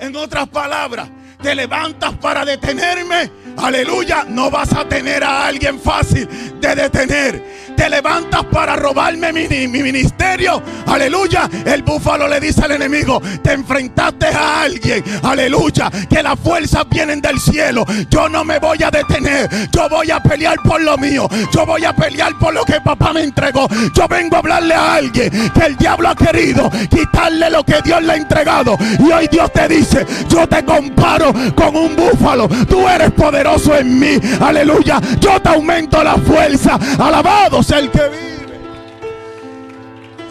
En 0.00 0.16
otras 0.16 0.48
palabras, 0.48 1.08
te 1.40 1.54
levantas 1.54 2.16
para 2.16 2.44
detenerme. 2.44 3.30
Aleluya, 3.56 4.24
no 4.28 4.50
vas 4.50 4.72
a 4.72 4.84
tener 4.88 5.22
a 5.22 5.46
alguien 5.46 5.78
fácil 5.78 6.28
de 6.60 6.74
detener. 6.74 7.62
Te 7.76 7.88
levantas 7.88 8.44
para 8.44 8.76
robarme 8.76 9.32
mi, 9.32 9.48
mi 9.48 9.82
ministerio. 9.82 10.62
Aleluya, 10.86 11.48
el 11.64 11.82
búfalo 11.82 12.28
le 12.28 12.40
dice 12.40 12.62
al 12.64 12.72
enemigo, 12.72 13.20
te 13.42 13.52
enfrentaste 13.52 14.26
a 14.26 14.62
alguien. 14.62 15.04
Aleluya, 15.22 15.90
que 16.08 16.22
las 16.22 16.38
fuerzas 16.38 16.84
vienen 16.90 17.20
del 17.20 17.38
cielo. 17.40 17.84
Yo 18.10 18.28
no 18.28 18.44
me 18.44 18.58
voy 18.58 18.82
a 18.82 18.90
detener. 18.90 19.48
Yo 19.70 19.88
voy 19.88 20.10
a 20.10 20.20
pelear 20.20 20.56
por 20.62 20.80
lo 20.80 20.96
mío. 20.96 21.28
Yo 21.52 21.66
voy 21.66 21.84
a 21.84 21.92
pelear 21.92 22.38
por 22.38 22.54
lo 22.54 22.64
que 22.64 22.80
papá 22.80 23.12
me 23.12 23.22
entregó. 23.22 23.68
Yo 23.94 24.06
vengo 24.08 24.36
a 24.36 24.38
hablarle 24.40 24.74
a 24.74 24.94
alguien 24.94 25.30
que 25.52 25.66
el 25.66 25.76
diablo 25.76 26.08
ha 26.08 26.14
querido 26.14 26.70
quitarle 26.90 27.50
lo 27.50 27.64
que 27.64 27.80
Dios 27.82 28.02
le 28.02 28.12
ha 28.12 28.16
entregado. 28.16 28.76
Y 28.98 29.10
hoy 29.10 29.28
Dios 29.30 29.52
te 29.52 29.68
dice, 29.68 30.06
yo 30.28 30.48
te 30.48 30.64
comparo 30.64 31.32
con 31.54 31.74
un 31.74 31.96
búfalo. 31.96 32.48
Tú 32.68 32.88
eres 32.88 33.10
poderoso 33.12 33.41
en 33.78 33.98
mí. 33.98 34.18
Aleluya. 34.40 35.00
Yo 35.20 35.40
te 35.40 35.48
aumento 35.48 36.02
la 36.02 36.16
fuerza. 36.16 36.78
Alabado 36.98 37.62
sea 37.62 37.78
el 37.78 37.90
que 37.90 38.08
vive. 38.08 38.58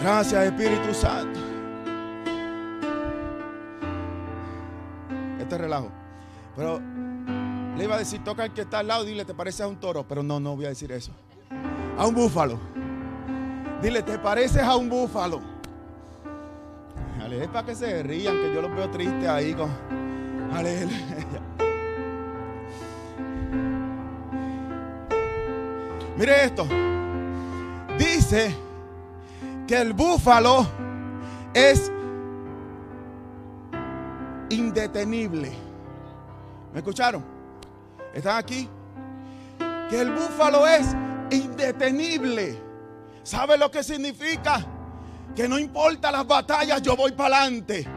Gracias 0.01 0.45
Espíritu 0.45 0.93
Santo. 0.93 1.39
Este 5.39 5.57
relajo. 5.57 5.91
Pero 6.55 6.81
le 7.77 7.83
iba 7.83 7.95
a 7.95 7.99
decir, 7.99 8.23
toca 8.23 8.43
al 8.43 8.53
que 8.53 8.61
está 8.61 8.79
al 8.79 8.87
lado, 8.87 9.03
dile, 9.03 9.25
te 9.25 9.33
pareces 9.33 9.61
a 9.61 9.67
un 9.67 9.77
toro. 9.77 10.05
Pero 10.07 10.23
no, 10.23 10.39
no 10.39 10.55
voy 10.55 10.65
a 10.65 10.69
decir 10.69 10.91
eso. 10.91 11.11
A 11.97 12.07
un 12.07 12.15
búfalo. 12.15 12.59
Dile, 13.81 14.01
te 14.03 14.17
pareces 14.19 14.63
a 14.63 14.75
un 14.75 14.89
búfalo. 14.89 15.41
Es 17.31 17.47
para 17.47 17.65
que 17.65 17.75
se 17.75 18.03
rían, 18.03 18.35
que 18.41 18.53
yo 18.53 18.61
los 18.61 18.75
veo 18.75 18.89
tristes 18.89 19.27
ahí 19.29 19.53
con. 19.53 19.69
Aleluya. 20.53 21.30
Mire 26.21 26.45
esto. 26.45 26.67
Dice 27.97 28.55
que 29.67 29.75
el 29.75 29.93
búfalo 29.93 30.67
es 31.51 31.91
indetenible. 34.51 35.51
¿Me 36.71 36.77
escucharon? 36.77 37.25
¿Están 38.13 38.37
aquí? 38.37 38.69
Que 39.89 40.01
el 40.01 40.11
búfalo 40.11 40.67
es 40.67 40.95
indetenible. 41.31 42.55
¿Sabe 43.23 43.57
lo 43.57 43.71
que 43.71 43.81
significa? 43.81 44.63
Que 45.35 45.49
no 45.49 45.57
importa 45.57 46.11
las 46.11 46.27
batallas, 46.27 46.83
yo 46.83 46.95
voy 46.95 47.13
para 47.13 47.37
adelante. 47.37 47.87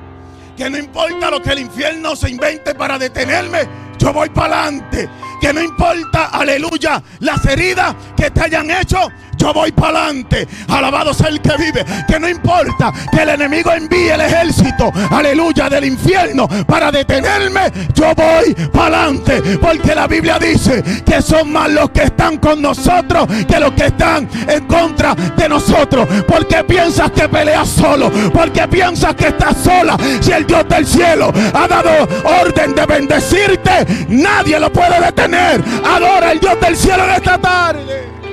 Que 0.57 0.71
no 0.71 0.79
importa 0.79 1.31
lo 1.31 1.43
que 1.43 1.51
el 1.51 1.59
infierno 1.59 2.17
se 2.17 2.31
invente 2.31 2.75
para 2.75 2.99
detenerme, 2.99 3.69
yo 3.99 4.15
voy 4.15 4.31
para 4.31 4.63
adelante. 4.63 5.11
Que 5.45 5.53
no 5.53 5.61
importa, 5.61 6.31
aleluya, 6.33 7.03
las 7.21 7.45
heridas 7.45 7.95
que 8.17 8.31
te 8.31 8.45
hayan 8.45 8.71
hecho, 8.71 9.11
yo 9.37 9.53
voy 9.53 9.73
para 9.73 10.07
adelante. 10.07 10.47
Alabado 10.69 11.15
sea 11.15 11.29
el 11.29 11.41
que 11.41 11.57
vive. 11.57 11.85
Que 12.09 12.19
no 12.19 12.29
importa 12.29 12.93
que 13.11 13.23
el 13.23 13.31
enemigo 13.31 13.73
envíe 13.73 14.11
el 14.11 14.21
ejército, 14.21 14.93
aleluya, 15.11 15.69
del 15.69 15.85
infierno 15.85 16.49
para 16.67 16.91
detenerme, 16.91 17.73
yo 17.95 18.15
voy 18.15 18.55
para 18.73 19.05
adelante. 19.05 19.43
Porque 19.61 19.95
la 19.95 20.07
Biblia 20.07 20.39
dice 20.39 20.83
que 21.05 21.23
son 21.23 21.53
más 21.53 21.71
los 21.71 21.91
que 21.91 22.05
están 22.05 22.39
con 22.39 22.61
nosotros 22.61 23.27
que 23.49 23.59
los 23.59 23.73
que 23.73 23.87
están 23.87 24.29
en 24.49 24.67
contra 24.67 25.15
de 25.15 25.49
nosotros. 25.49 26.07
Porque 26.27 26.65
piensas 26.65 27.11
que 27.11 27.29
peleas 27.29 27.69
solo, 27.69 28.11
porque 28.33 28.67
piensas 28.69 29.15
que 29.15 29.29
estás 29.29 29.57
sola. 29.63 29.97
Si 30.21 30.33
el 30.33 30.47
Dios 30.47 30.69
del 30.69 30.87
cielo 30.87 31.33
ha 31.53 31.69
dado 31.69 32.09
orden 32.43 32.75
de 32.75 32.87
bendecirte, 32.87 33.87
nadie 34.09 34.59
lo 34.59 34.73
puede 34.73 35.01
detener. 35.01 35.63
Adora 35.85 36.31
al 36.31 36.41
Dios 36.41 36.61
del 36.61 36.77
cielo 36.77 37.05
en 37.05 37.11
esta 37.11 37.39
tarde. 37.39 38.24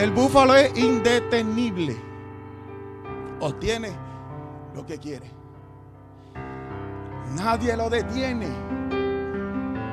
El 0.00 0.12
búfalo 0.12 0.54
es 0.54 0.74
indetenible. 0.78 1.94
Obtiene 3.38 3.90
lo 4.74 4.86
que 4.86 4.96
quiere. 4.96 5.30
Nadie 7.36 7.76
lo 7.76 7.90
detiene. 7.90 8.48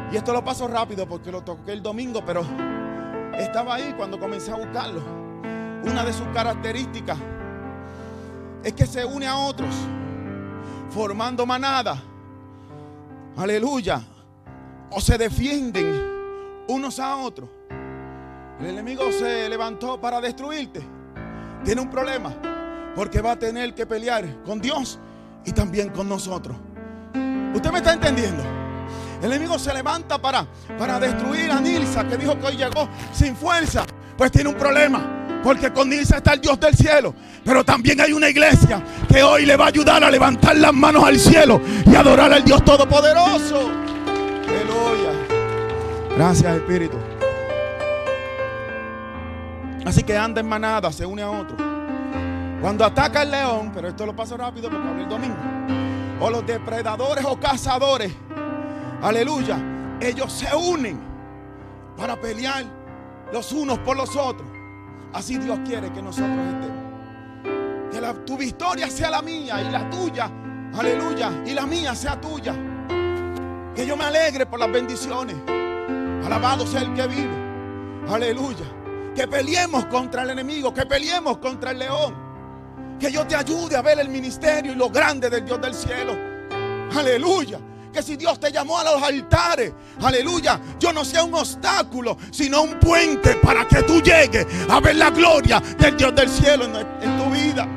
Y 0.09 0.15
esto 0.15 0.31
lo 0.31 0.45
paso 0.45 0.65
rápido 0.69 1.05
porque 1.09 1.29
lo 1.29 1.41
toqué 1.41 1.73
el 1.73 1.83
domingo, 1.83 2.23
pero 2.25 2.41
estaba 3.37 3.75
ahí 3.75 3.93
cuando 3.97 4.17
comencé 4.17 4.49
a 4.49 4.55
buscarlo. 4.55 5.01
Una 5.83 6.05
de 6.05 6.13
sus 6.13 6.27
características 6.29 7.17
es 8.63 8.71
que 8.71 8.85
se 8.85 9.03
une 9.03 9.27
a 9.27 9.35
otros, 9.35 9.75
formando 10.89 11.45
manada. 11.45 12.01
Aleluya. 13.35 14.01
O 14.89 15.01
se 15.01 15.17
defienden 15.17 16.65
unos 16.69 16.97
a 16.97 17.17
otros. 17.17 17.56
El 18.59 18.65
enemigo 18.65 19.11
se 19.11 19.47
levantó 19.49 20.01
para 20.01 20.19
destruirte. 20.19 20.81
Tiene 21.63 21.81
un 21.81 21.89
problema. 21.89 22.33
Porque 22.95 23.21
va 23.21 23.33
a 23.33 23.39
tener 23.39 23.75
que 23.75 23.85
pelear 23.85 24.43
con 24.43 24.59
Dios 24.59 24.97
y 25.45 25.51
también 25.51 25.89
con 25.89 26.09
nosotros. 26.09 26.57
¿Usted 27.53 27.71
me 27.71 27.77
está 27.77 27.93
entendiendo? 27.93 28.43
El 29.21 29.31
enemigo 29.31 29.59
se 29.59 29.73
levanta 29.73 30.19
para, 30.19 30.47
para 30.77 30.99
destruir 30.99 31.51
a 31.51 31.59
Nilsa, 31.59 32.07
que 32.07 32.17
dijo 32.17 32.37
que 32.39 32.47
hoy 32.47 32.57
llegó 32.57 32.89
sin 33.13 33.35
fuerza. 33.35 33.85
Pues 34.17 34.31
tiene 34.31 34.49
un 34.49 34.55
problema. 34.55 35.39
Porque 35.43 35.71
con 35.71 35.89
Nilsa 35.89 36.17
está 36.17 36.33
el 36.33 36.41
Dios 36.41 36.59
del 36.59 36.75
cielo. 36.75 37.13
Pero 37.45 37.63
también 37.63 38.01
hay 38.01 38.11
una 38.13 38.29
iglesia 38.29 38.83
que 39.07 39.21
hoy 39.21 39.45
le 39.45 39.55
va 39.55 39.65
a 39.65 39.67
ayudar 39.67 40.03
a 40.03 40.09
levantar 40.09 40.57
las 40.57 40.73
manos 40.73 41.03
al 41.03 41.19
cielo 41.19 41.61
y 41.85 41.95
adorar 41.95 42.33
al 42.33 42.43
Dios 42.43 42.65
Todopoderoso. 42.65 43.69
Aleluya. 44.47 45.11
Gracias, 46.17 46.55
Espíritu. 46.55 46.97
Así 49.87 50.03
que 50.03 50.17
anda 50.17 50.41
en 50.41 50.49
manada, 50.49 50.91
se 50.91 51.05
une 51.05 51.21
a 51.21 51.31
otro. 51.31 51.55
Cuando 52.59 52.83
ataca 52.83 53.21
el 53.21 53.31
león, 53.31 53.71
pero 53.73 53.87
esto 53.87 54.05
lo 54.05 54.13
paso 54.13 54.35
rápido 54.35 54.69
porque 54.69 54.85
hablé 54.85 55.03
el 55.03 55.09
domingo. 55.09 55.37
O 56.19 56.29
los 56.29 56.45
depredadores 56.45 57.23
o 57.23 57.39
cazadores, 57.39 58.11
aleluya, 59.01 59.57
ellos 60.01 60.33
se 60.33 60.53
unen 60.53 60.99
para 61.95 62.19
pelear 62.19 62.65
los 63.31 63.53
unos 63.53 63.79
por 63.79 63.95
los 63.95 64.13
otros. 64.17 64.45
Así 65.13 65.37
Dios 65.37 65.57
quiere 65.65 65.89
que 65.93 66.01
nosotros 66.01 66.37
estemos. 66.37 66.83
Que 67.89 68.25
tu 68.25 68.37
victoria 68.37 68.89
sea 68.89 69.09
la 69.09 69.21
mía 69.21 69.61
y 69.61 69.71
la 69.71 69.89
tuya, 69.89 70.29
aleluya, 70.77 71.31
y 71.45 71.53
la 71.53 71.65
mía 71.65 71.95
sea 71.95 72.19
tuya. 72.19 72.53
Que 73.73 73.87
yo 73.87 73.95
me 73.95 74.03
alegre 74.03 74.45
por 74.47 74.59
las 74.59 74.69
bendiciones. 74.69 75.37
Alabado 76.25 76.67
sea 76.67 76.81
el 76.81 76.93
que 76.93 77.07
vive. 77.07 78.09
Aleluya. 78.09 78.76
Que 79.17 79.27
peleemos 79.27 79.87
contra 79.87 80.21
el 80.21 80.29
enemigo, 80.29 80.71
que 80.71 80.85
peleemos 80.85 81.39
contra 81.39 81.71
el 81.71 81.79
león. 81.79 82.13
Que 82.99 83.11
yo 83.11 83.25
te 83.25 83.35
ayude 83.35 83.75
a 83.75 83.81
ver 83.81 83.99
el 83.99 84.09
ministerio 84.09 84.73
y 84.73 84.75
lo 84.75 84.91
grande 84.91 85.27
del 85.27 85.43
Dios 85.43 85.59
del 85.59 85.73
cielo. 85.73 86.15
Aleluya. 86.95 87.59
que 87.91 88.03
si 88.03 88.15
Dios 88.15 88.39
te 88.39 88.51
llamó 88.51 88.77
a 88.77 88.83
los 88.83 89.01
altares, 89.01 89.73
aleluya, 90.03 90.61
yo 90.79 90.93
no 90.93 91.03
sea 91.03 91.23
un 91.23 91.33
obstáculo, 91.33 92.15
sino 92.29 92.61
un 92.61 92.79
puente 92.79 93.33
para 93.37 93.67
que 93.67 93.81
tú 93.81 94.03
llegues 94.03 94.45
a 94.69 94.79
ver 94.79 94.97
la 94.97 95.09
gloria 95.09 95.59
del 95.79 95.97
Dios 95.97 96.13
del 96.13 96.29
cielo 96.29 96.65
en, 96.65 97.17
tu 97.17 97.31
vida. 97.31 97.67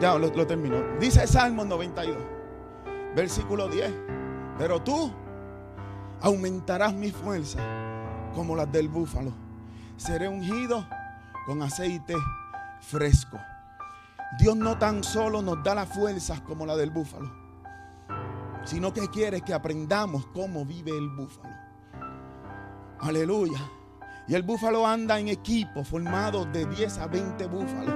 Ya 0.00 0.14
lo, 0.14 0.30
termino. 0.46 0.76
Dice 1.00 1.26
Salmo 1.26 1.64
92, 1.64 2.16
versículo 3.16 3.66
10. 3.66 3.90
Pero 4.56 4.80
tú 4.80 5.12
aumentarás 6.20 6.94
mi 6.94 7.10
fuerza 7.10 7.58
como 8.34 8.56
las 8.56 8.70
del 8.70 8.88
búfalo. 8.88 9.32
Seré 9.96 10.28
ungido 10.28 10.86
con 11.46 11.62
aceite 11.62 12.14
fresco. 12.80 13.38
Dios 14.38 14.56
no 14.56 14.78
tan 14.78 15.04
solo 15.04 15.42
nos 15.42 15.62
da 15.62 15.74
las 15.74 15.88
fuerzas 15.88 16.40
como 16.40 16.64
la 16.64 16.76
del 16.76 16.90
búfalo, 16.90 17.30
sino 18.64 18.92
que 18.92 19.08
quiere 19.08 19.42
que 19.42 19.52
aprendamos 19.52 20.26
cómo 20.26 20.64
vive 20.64 20.90
el 20.90 21.08
búfalo. 21.10 21.54
Aleluya. 23.00 23.60
Y 24.28 24.34
el 24.34 24.42
búfalo 24.42 24.86
anda 24.86 25.18
en 25.18 25.28
equipo 25.28 25.84
formado 25.84 26.44
de 26.44 26.64
10 26.64 26.98
a 26.98 27.06
20 27.08 27.46
búfalos. 27.46 27.94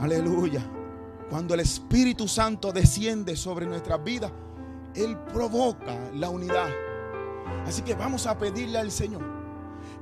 Aleluya. 0.00 0.62
Cuando 1.30 1.54
el 1.54 1.60
Espíritu 1.60 2.28
Santo 2.28 2.72
desciende 2.72 3.36
sobre 3.36 3.66
nuestras 3.66 4.02
vidas, 4.04 4.30
Él 4.94 5.16
provoca 5.32 5.96
la 6.14 6.28
unidad. 6.28 6.68
Así 7.66 7.82
que 7.82 7.94
vamos 7.94 8.26
a 8.26 8.38
pedirle 8.38 8.78
al 8.78 8.90
Señor 8.90 9.22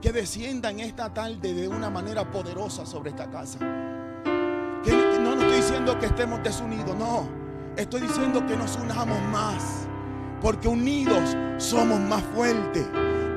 que 0.01 0.13
descienda 0.13 0.71
en 0.71 0.81
esta 0.81 1.13
tarde 1.15 1.55
de 1.55 1.67
una 1.67 1.89
manera 1.89 2.31
poderosa 2.31 2.85
sobre 2.85 3.11
esta 3.11 3.31
casa. 3.31 3.59
Que 4.85 4.93
no, 4.93 5.33
estoy 5.33 5.57
diciendo 5.57 5.99
que 5.99 6.07
estemos 6.07 6.43
desunidos, 6.43 6.95
no. 6.95 7.27
Estoy 7.75 8.03
diciendo 8.03 8.45
que 8.47 8.55
nos 8.55 8.77
unamos 8.77 9.19
más. 9.33 9.89
Porque 10.43 10.69
unidos 10.69 11.35
somos 11.57 11.99
más 12.01 12.23
fuertes. 12.35 12.87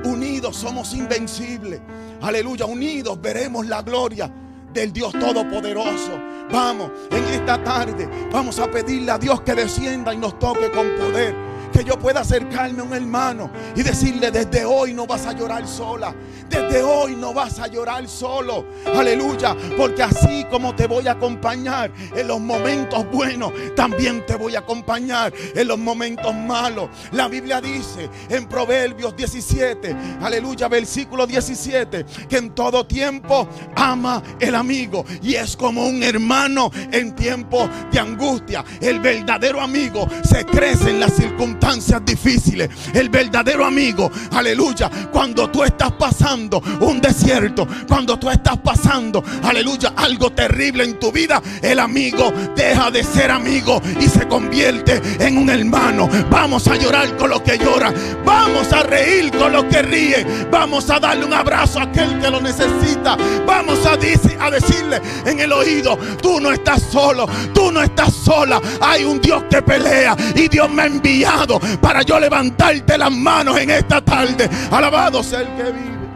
Unidos 0.04 0.56
somos 0.56 0.92
invencibles. 0.92 1.80
Aleluya, 2.20 2.66
unidos 2.66 3.18
veremos 3.18 3.66
la 3.66 3.80
gloria 3.80 4.30
del 4.70 4.92
Dios 4.92 5.12
Todopoderoso. 5.12 6.12
Vamos, 6.52 6.90
en 7.10 7.24
esta 7.24 7.64
tarde 7.64 8.28
vamos 8.30 8.58
a 8.58 8.70
pedirle 8.70 9.10
a 9.10 9.18
Dios 9.18 9.40
que 9.40 9.54
descienda 9.54 10.12
y 10.12 10.18
nos 10.18 10.38
toque 10.38 10.70
con 10.70 10.86
poder 10.96 11.47
que 11.78 11.84
yo 11.84 11.96
pueda 11.96 12.20
acercarme 12.20 12.80
a 12.80 12.82
un 12.82 12.92
hermano 12.92 13.52
y 13.76 13.84
decirle, 13.84 14.32
desde 14.32 14.64
hoy 14.64 14.92
no 14.92 15.06
vas 15.06 15.26
a 15.26 15.32
llorar 15.32 15.64
sola, 15.68 16.12
desde 16.48 16.82
hoy 16.82 17.14
no 17.14 17.32
vas 17.32 17.60
a 17.60 17.68
llorar 17.68 18.08
solo, 18.08 18.66
aleluya, 18.96 19.56
porque 19.76 20.02
así 20.02 20.44
como 20.50 20.74
te 20.74 20.88
voy 20.88 21.06
a 21.06 21.12
acompañar 21.12 21.92
en 22.16 22.26
los 22.26 22.40
momentos 22.40 23.08
buenos, 23.12 23.52
también 23.76 24.26
te 24.26 24.34
voy 24.34 24.56
a 24.56 24.58
acompañar 24.58 25.32
en 25.54 25.68
los 25.68 25.78
momentos 25.78 26.34
malos. 26.34 26.88
La 27.12 27.28
Biblia 27.28 27.60
dice 27.60 28.10
en 28.28 28.48
Proverbios 28.48 29.14
17, 29.14 29.94
aleluya, 30.20 30.66
versículo 30.66 31.28
17, 31.28 32.06
que 32.28 32.38
en 32.38 32.56
todo 32.56 32.88
tiempo 32.88 33.48
ama 33.76 34.20
el 34.40 34.56
amigo 34.56 35.04
y 35.22 35.36
es 35.36 35.56
como 35.56 35.86
un 35.86 36.02
hermano 36.02 36.72
en 36.90 37.14
tiempo 37.14 37.68
de 37.92 38.00
angustia. 38.00 38.64
El 38.80 38.98
verdadero 38.98 39.60
amigo 39.60 40.08
se 40.24 40.44
crece 40.44 40.90
en 40.90 40.98
las 40.98 41.12
circunstancias 41.12 41.67
difíciles. 41.68 42.70
El 42.94 43.10
verdadero 43.10 43.66
amigo, 43.66 44.10
aleluya, 44.32 44.90
cuando 45.12 45.50
tú 45.50 45.62
estás 45.62 45.92
pasando 45.92 46.62
un 46.80 46.98
desierto, 46.98 47.68
cuando 47.86 48.18
tú 48.18 48.30
estás 48.30 48.56
pasando, 48.56 49.22
aleluya, 49.42 49.92
algo 49.96 50.30
terrible 50.30 50.84
en 50.84 50.98
tu 50.98 51.12
vida, 51.12 51.42
el 51.60 51.78
amigo 51.78 52.32
deja 52.56 52.90
de 52.90 53.04
ser 53.04 53.30
amigo 53.30 53.82
y 54.00 54.08
se 54.08 54.26
convierte 54.26 55.02
en 55.18 55.36
un 55.36 55.50
hermano. 55.50 56.08
Vamos 56.30 56.66
a 56.68 56.76
llorar 56.76 57.14
con 57.18 57.28
lo 57.28 57.44
que 57.44 57.58
llora, 57.58 57.92
vamos 58.24 58.72
a 58.72 58.82
reír 58.82 59.30
con 59.36 59.52
lo 59.52 59.68
que 59.68 59.82
ríe, 59.82 60.26
vamos 60.50 60.88
a 60.88 60.98
darle 60.98 61.26
un 61.26 61.34
abrazo 61.34 61.80
a 61.80 61.82
aquel 61.82 62.18
que 62.18 62.30
lo 62.30 62.40
necesita, 62.40 63.16
vamos 63.46 63.84
a, 63.84 63.92
a 63.92 64.50
decirle 64.50 65.02
en 65.26 65.38
el 65.40 65.52
oído, 65.52 65.98
tú 66.22 66.40
no 66.40 66.50
estás 66.50 66.82
solo, 66.90 67.28
tú 67.52 67.70
no 67.70 67.82
estás 67.82 68.14
sola, 68.14 68.58
hay 68.80 69.04
un 69.04 69.20
Dios 69.20 69.44
que 69.50 69.60
pelea 69.60 70.16
y 70.34 70.48
Dios 70.48 70.70
me 70.70 70.82
ha 70.82 70.86
enviado 70.86 71.57
para 71.80 72.02
yo 72.02 72.18
levantarte 72.18 72.96
las 72.98 73.10
manos 73.10 73.58
en 73.58 73.70
esta 73.70 74.00
tarde. 74.00 74.48
Alabado 74.70 75.22
sea 75.22 75.40
el 75.40 75.48
que 75.56 75.64
vive. 75.72 76.08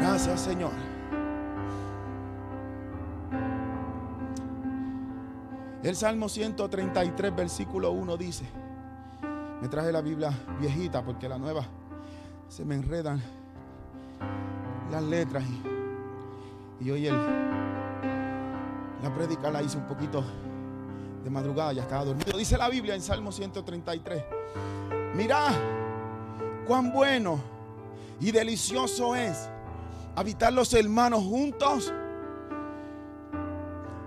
Gracias, 0.00 0.40
Señor. 0.40 0.72
El 5.82 5.96
Salmo 5.96 6.30
133, 6.30 7.36
versículo 7.36 7.90
1 7.90 8.16
dice, 8.16 8.44
me 9.60 9.68
traje 9.68 9.92
la 9.92 10.00
Biblia 10.00 10.30
viejita 10.58 11.02
porque 11.02 11.28
la 11.28 11.36
nueva 11.36 11.62
se 12.48 12.64
me 12.64 12.74
enredan 12.74 13.20
las 14.90 15.02
letras 15.02 15.44
y, 16.80 16.86
y 16.86 16.90
hoy 16.90 17.06
el, 17.06 17.14
la 19.02 19.14
prédica 19.14 19.50
la 19.50 19.62
hice 19.62 19.76
un 19.76 19.86
poquito 19.86 20.24
de 21.24 21.30
madrugada, 21.30 21.72
ya 21.72 21.82
estaba 21.82 22.04
dormido. 22.04 22.36
Dice 22.36 22.58
la 22.58 22.68
Biblia 22.68 22.94
en 22.94 23.00
Salmo 23.00 23.32
133. 23.32 24.24
Mira 25.14 25.48
cuán 26.66 26.92
bueno 26.92 27.40
y 28.20 28.30
delicioso 28.30 29.16
es 29.16 29.48
habitar 30.14 30.52
los 30.52 30.72
hermanos 30.74 31.24
juntos. 31.24 31.92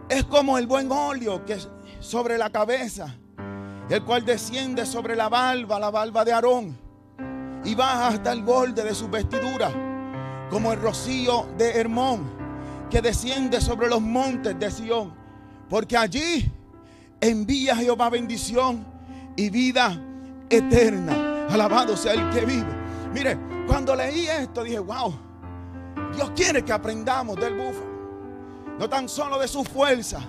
Es 0.07 0.23
como 0.25 0.57
el 0.57 0.67
buen 0.67 0.91
óleo 0.91 1.43
que 1.43 1.53
es 1.53 1.67
sobre 1.99 2.37
la 2.37 2.51
cabeza, 2.51 3.15
el 3.89 4.03
cual 4.03 4.23
desciende 4.23 4.85
sobre 4.85 5.15
la 5.15 5.27
barba, 5.27 5.79
la 5.79 5.89
barba 5.89 6.23
de 6.23 6.31
Aarón, 6.31 6.77
y 7.65 7.73
baja 7.73 8.09
hasta 8.09 8.31
el 8.31 8.43
borde 8.43 8.83
de 8.83 8.93
su 8.93 9.09
vestidura, 9.09 9.71
como 10.49 10.71
el 10.71 10.79
rocío 10.79 11.47
de 11.57 11.71
Hermón, 11.71 12.29
que 12.89 13.01
desciende 13.01 13.59
sobre 13.59 13.89
los 13.89 13.99
montes 13.99 14.57
de 14.57 14.71
Sión, 14.71 15.13
porque 15.67 15.97
allí 15.97 16.49
envía 17.21 17.75
Jehová 17.75 18.09
bendición 18.09 18.85
y 19.35 19.49
vida 19.49 19.99
eterna. 20.49 21.47
Alabado 21.49 21.95
sea 21.95 22.13
el 22.13 22.29
que 22.31 22.45
vive. 22.45 22.67
Mire, 23.13 23.37
cuando 23.67 23.95
leí 23.95 24.27
esto 24.27 24.63
dije, 24.63 24.79
wow, 24.79 25.13
Dios 26.13 26.31
quiere 26.35 26.63
que 26.63 26.73
aprendamos 26.73 27.35
del 27.37 27.55
búfalo. 27.55 27.97
No 28.79 28.89
tan 28.89 29.09
solo 29.09 29.39
de 29.39 29.47
su 29.47 29.63
fuerza, 29.63 30.19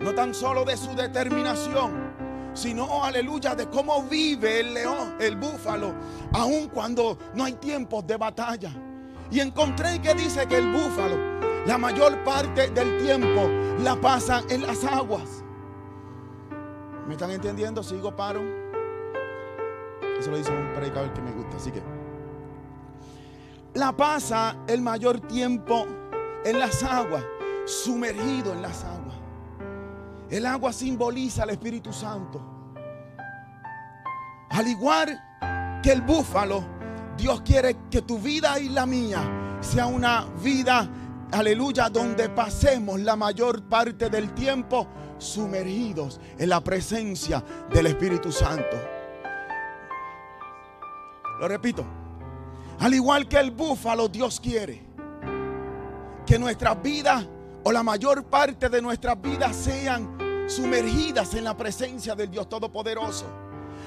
no 0.00 0.14
tan 0.14 0.34
solo 0.34 0.64
de 0.64 0.76
su 0.76 0.94
determinación, 0.94 2.14
sino, 2.54 3.02
aleluya, 3.02 3.54
de 3.54 3.68
cómo 3.68 4.02
vive 4.04 4.60
el 4.60 4.74
león, 4.74 5.16
el 5.18 5.36
búfalo, 5.36 5.92
aun 6.32 6.68
cuando 6.68 7.18
no 7.34 7.44
hay 7.44 7.54
tiempos 7.54 8.06
de 8.06 8.16
batalla. 8.16 8.70
Y 9.30 9.40
encontré 9.40 10.00
que 10.00 10.14
dice 10.14 10.46
que 10.46 10.58
el 10.58 10.70
búfalo, 10.70 11.16
la 11.66 11.78
mayor 11.78 12.22
parte 12.22 12.70
del 12.70 13.02
tiempo 13.02 13.48
la 13.82 14.00
pasa 14.00 14.42
en 14.48 14.66
las 14.66 14.84
aguas. 14.84 15.43
¿Me 17.06 17.14
están 17.14 17.30
entendiendo? 17.30 17.82
Sigo, 17.82 18.14
paro. 18.14 18.40
Eso 20.18 20.30
lo 20.30 20.36
dice 20.36 20.50
un 20.50 20.72
predicador 20.74 21.12
que 21.12 21.20
me 21.20 21.32
gusta. 21.32 21.56
Así 21.56 21.70
que 21.70 21.82
la 23.74 23.92
pasa 23.92 24.56
el 24.66 24.80
mayor 24.80 25.20
tiempo 25.20 25.86
en 26.44 26.58
las 26.58 26.82
aguas, 26.82 27.24
sumergido 27.66 28.52
en 28.52 28.62
las 28.62 28.84
aguas. 28.84 29.16
El 30.30 30.46
agua 30.46 30.72
simboliza 30.72 31.42
al 31.42 31.50
Espíritu 31.50 31.92
Santo. 31.92 32.40
Al 34.50 34.68
igual 34.68 35.20
que 35.82 35.92
el 35.92 36.02
búfalo, 36.02 36.64
Dios 37.16 37.42
quiere 37.42 37.76
que 37.90 38.02
tu 38.02 38.18
vida 38.18 38.58
y 38.58 38.68
la 38.68 38.86
mía 38.86 39.58
sea 39.60 39.86
una 39.86 40.26
vida, 40.42 40.88
aleluya, 41.32 41.88
donde 41.88 42.28
pasemos 42.28 43.00
la 43.00 43.16
mayor 43.16 43.64
parte 43.64 44.08
del 44.08 44.32
tiempo 44.34 44.86
sumergidos 45.24 46.20
en 46.38 46.48
la 46.48 46.60
presencia 46.62 47.42
del 47.72 47.86
Espíritu 47.86 48.30
Santo. 48.30 48.76
Lo 51.40 51.48
repito, 51.48 51.84
al 52.80 52.94
igual 52.94 53.28
que 53.28 53.38
el 53.38 53.50
búfalo, 53.50 54.08
Dios 54.08 54.40
quiere 54.40 54.82
que 56.26 56.38
nuestras 56.38 56.80
vidas 56.82 57.26
o 57.64 57.72
la 57.72 57.82
mayor 57.82 58.24
parte 58.24 58.68
de 58.68 58.80
nuestras 58.80 59.20
vidas 59.20 59.56
sean 59.56 60.16
sumergidas 60.46 61.34
en 61.34 61.44
la 61.44 61.56
presencia 61.56 62.14
del 62.14 62.30
Dios 62.30 62.48
Todopoderoso. 62.48 63.24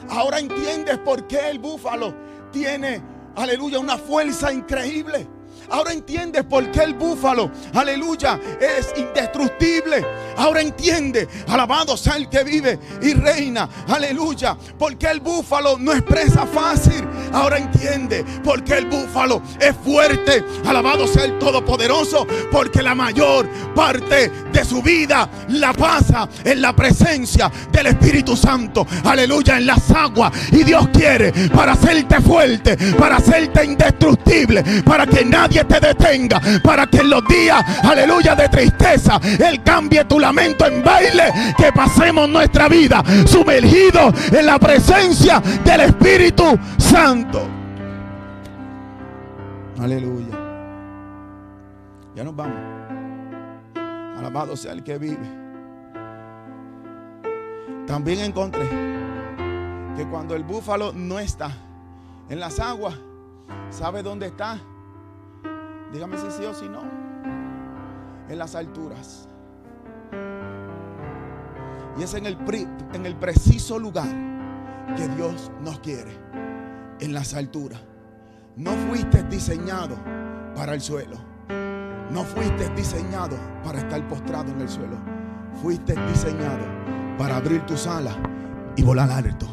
Ahora 0.09 0.39
entiendes 0.39 0.97
por 0.99 1.27
qué 1.27 1.49
el 1.49 1.59
búfalo 1.59 2.13
tiene, 2.51 3.01
aleluya, 3.35 3.79
una 3.79 3.97
fuerza 3.97 4.51
increíble. 4.51 5.27
Ahora 5.69 5.91
entiendes 5.91 6.43
por 6.43 6.71
qué 6.71 6.83
el 6.83 6.93
búfalo, 6.93 7.51
aleluya, 7.73 8.39
es 8.59 8.93
indestructible. 8.97 10.05
Ahora 10.37 10.61
entiende, 10.61 11.27
alabado 11.47 11.97
sea 11.97 12.15
el 12.15 12.29
que 12.29 12.43
vive 12.43 12.79
y 13.01 13.13
reina, 13.13 13.67
aleluya, 13.87 14.57
porque 14.77 15.07
el 15.07 15.19
búfalo 15.19 15.77
no 15.77 15.91
es 15.91 16.01
presa 16.03 16.45
fácil. 16.45 17.05
Ahora 17.33 17.57
entiende 17.57 18.23
por 18.43 18.63
qué 18.63 18.77
el 18.77 18.85
búfalo 18.85 19.41
es 19.59 19.75
fuerte, 19.83 20.43
alabado 20.65 21.07
sea 21.07 21.25
el 21.25 21.37
Todopoderoso, 21.37 22.25
porque 22.51 22.81
la 22.81 22.95
mayor 22.95 23.47
parte 23.75 24.29
de 24.29 24.65
su 24.65 24.81
vida 24.81 25.29
la 25.49 25.73
pasa 25.73 26.29
en 26.43 26.61
la 26.61 26.75
presencia 26.75 27.51
del 27.71 27.87
Espíritu 27.87 28.35
Santo, 28.37 28.87
aleluya, 29.03 29.57
en 29.57 29.67
las 29.67 29.91
aguas. 29.91 30.31
Y 30.51 30.63
Dios 30.63 30.87
quiere 30.93 31.31
para 31.49 31.73
hacerte 31.73 32.21
fuerte, 32.21 32.77
para 32.97 33.17
hacerte 33.17 33.65
indestructible, 33.65 34.63
para 34.85 35.05
que 35.05 35.25
nadie 35.25 35.56
te 35.65 35.79
detenga, 35.79 36.41
para 36.63 36.87
que 36.87 36.97
en 36.97 37.09
los 37.09 37.25
días, 37.27 37.63
aleluya, 37.83 38.35
de 38.35 38.49
tristeza, 38.49 39.19
Él 39.23 39.63
cambie 39.63 40.05
tu 40.05 40.19
lamento 40.19 40.65
en 40.65 40.83
baile, 40.83 41.31
que 41.57 41.71
pasemos 41.71 42.29
nuestra 42.29 42.67
vida 42.67 43.03
sumergidos 43.25 44.13
en 44.31 44.45
la 44.45 44.59
presencia 44.59 45.41
del 45.63 45.81
Espíritu 45.81 46.57
Santo. 46.77 47.47
Aleluya. 49.79 50.35
Ya 52.15 52.23
nos 52.23 52.35
vamos. 52.35 52.57
Alabado 54.17 54.57
sea 54.57 54.73
el 54.73 54.83
que 54.83 54.97
vive. 54.97 55.47
También 57.85 58.19
encontré 58.19 58.67
que 59.95 60.05
cuando 60.09 60.35
el 60.35 60.43
búfalo 60.43 60.91
no 60.93 61.19
está 61.19 61.51
en 62.29 62.39
las 62.39 62.59
aguas, 62.59 62.95
¿sabe 63.69 64.03
dónde 64.03 64.27
está? 64.27 64.59
Dígame 65.93 66.17
si 66.17 66.31
sí 66.31 66.45
o 66.45 66.53
si 66.53 66.67
no. 66.67 66.81
En 68.29 68.37
las 68.37 68.55
alturas. 68.55 69.29
Y 71.97 72.03
es 72.03 72.13
en 72.13 72.25
el, 72.25 72.37
en 72.93 73.05
el 73.05 73.15
preciso 73.15 73.79
lugar 73.79 74.07
que 74.95 75.07
Dios 75.09 75.51
nos 75.63 75.79
quiere. 75.79 76.11
En 76.99 77.13
las 77.13 77.33
alturas. 77.33 77.81
No 78.55 78.71
fuiste 78.71 79.23
diseñado 79.23 79.95
para 80.55 80.73
el 80.73 80.81
suelo. 80.81 81.17
No 82.11 82.23
fuiste 82.23 82.69
diseñado 82.75 83.37
para 83.63 83.79
estar 83.79 84.05
postrado 84.07 84.51
en 84.51 84.61
el 84.61 84.69
suelo. 84.69 84.97
Fuiste 85.61 85.95
diseñado 86.07 86.65
para 87.17 87.37
abrir 87.37 87.65
tus 87.65 87.87
alas 87.87 88.15
y 88.75 88.83
volar 88.83 89.11
alto. 89.11 89.47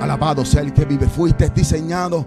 Alabado 0.00 0.44
sea 0.44 0.62
el 0.62 0.72
que 0.72 0.84
vive. 0.84 1.06
Fuiste 1.06 1.48
diseñado 1.50 2.26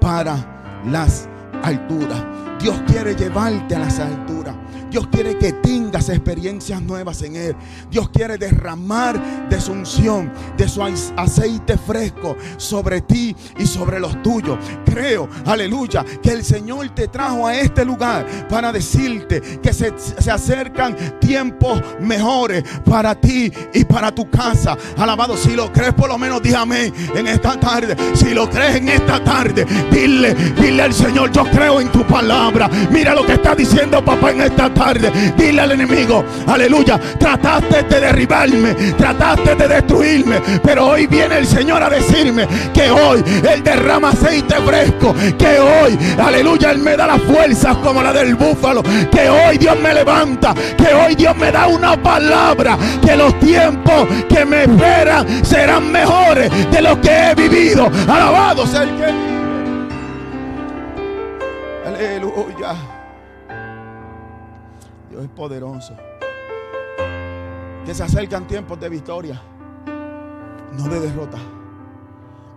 para 0.00 0.82
las 0.84 1.28
alturas. 1.62 2.24
Dios 2.58 2.80
quiere 2.86 3.14
llevarte 3.14 3.76
a 3.76 3.78
las 3.80 3.98
alturas. 3.98 4.54
Dios 4.90 5.06
quiere 5.08 5.36
que 5.36 5.52
tengas 5.52 6.08
experiencias 6.08 6.80
nuevas 6.80 7.22
en 7.22 7.36
Él. 7.36 7.56
Dios 7.90 8.08
quiere 8.08 8.38
derramar 8.38 9.48
de 9.48 9.60
su 9.60 9.72
unción, 9.72 10.32
de 10.56 10.68
su 10.68 10.82
aceite 10.82 11.76
fresco 11.76 12.36
sobre 12.56 13.02
ti 13.02 13.36
y 13.58 13.66
sobre 13.66 14.00
los 14.00 14.22
tuyos. 14.22 14.58
Creo, 14.84 15.28
aleluya, 15.44 16.04
que 16.22 16.30
el 16.30 16.42
Señor 16.42 16.88
te 16.94 17.08
trajo 17.08 17.46
a 17.46 17.54
este 17.54 17.84
lugar 17.84 18.26
para 18.48 18.72
decirte 18.72 19.40
que 19.62 19.72
se, 19.72 19.92
se 19.98 20.30
acercan 20.30 20.96
tiempos 21.20 21.82
mejores 22.00 22.64
para 22.84 23.14
ti 23.14 23.52
y 23.74 23.84
para 23.84 24.14
tu 24.14 24.30
casa. 24.30 24.76
Alabado, 24.96 25.36
si 25.36 25.54
lo 25.54 25.70
crees, 25.72 25.92
por 25.92 26.08
lo 26.08 26.16
menos 26.16 26.42
dígame 26.42 26.92
en 27.14 27.26
esta 27.26 27.60
tarde. 27.60 27.94
Si 28.14 28.32
lo 28.32 28.48
crees 28.48 28.76
en 28.76 28.88
esta 28.88 29.22
tarde, 29.22 29.66
dile, 29.90 30.34
dile 30.34 30.82
al 30.82 30.94
Señor, 30.94 31.30
yo 31.30 31.44
creo 31.44 31.80
en 31.80 31.92
tu 31.92 32.04
palabra. 32.06 32.47
Mira 32.90 33.14
lo 33.14 33.24
que 33.26 33.34
está 33.34 33.54
diciendo 33.54 34.02
papá 34.04 34.30
en 34.30 34.42
esta 34.42 34.72
tarde. 34.72 35.10
Dile 35.36 35.60
al 35.60 35.72
enemigo, 35.72 36.24
aleluya, 36.46 36.98
trataste 37.18 37.82
de 37.82 38.00
derribarme, 38.00 38.74
trataste 38.96 39.54
de 39.54 39.68
destruirme, 39.68 40.40
pero 40.62 40.86
hoy 40.86 41.06
viene 41.06 41.38
el 41.38 41.46
Señor 41.46 41.82
a 41.82 41.90
decirme 41.90 42.46
que 42.72 42.90
hoy 42.90 43.22
Él 43.52 43.62
derrama 43.62 44.10
aceite 44.10 44.54
fresco, 44.64 45.14
que 45.38 45.58
hoy, 45.58 45.98
aleluya, 46.18 46.70
Él 46.70 46.78
me 46.78 46.96
da 46.96 47.06
las 47.06 47.22
fuerzas 47.22 47.76
como 47.78 48.02
la 48.02 48.12
del 48.12 48.34
búfalo, 48.34 48.82
que 48.82 49.28
hoy 49.28 49.58
Dios 49.58 49.78
me 49.80 49.92
levanta, 49.92 50.54
que 50.54 50.94
hoy 50.94 51.14
Dios 51.14 51.36
me 51.36 51.52
da 51.52 51.66
una 51.66 52.02
palabra, 52.02 52.78
que 53.04 53.16
los 53.16 53.38
tiempos 53.40 54.08
que 54.28 54.44
me 54.44 54.62
esperan 54.62 55.44
serán 55.44 55.92
mejores 55.92 56.50
de 56.70 56.82
los 56.82 56.96
que 56.98 57.10
he 57.10 57.34
vivido. 57.34 57.90
Alabado 58.08 58.66
sea 58.66 58.84
el 58.84 58.96
que 58.96 59.37
Aleluya. 62.38 62.76
Dios 65.10 65.24
es 65.24 65.28
poderoso. 65.30 65.96
Que 67.84 67.94
se 67.94 68.02
acercan 68.02 68.46
tiempos 68.46 68.78
de 68.78 68.88
victoria, 68.88 69.40
no 70.76 70.88
de 70.88 71.00
derrota. 71.00 71.38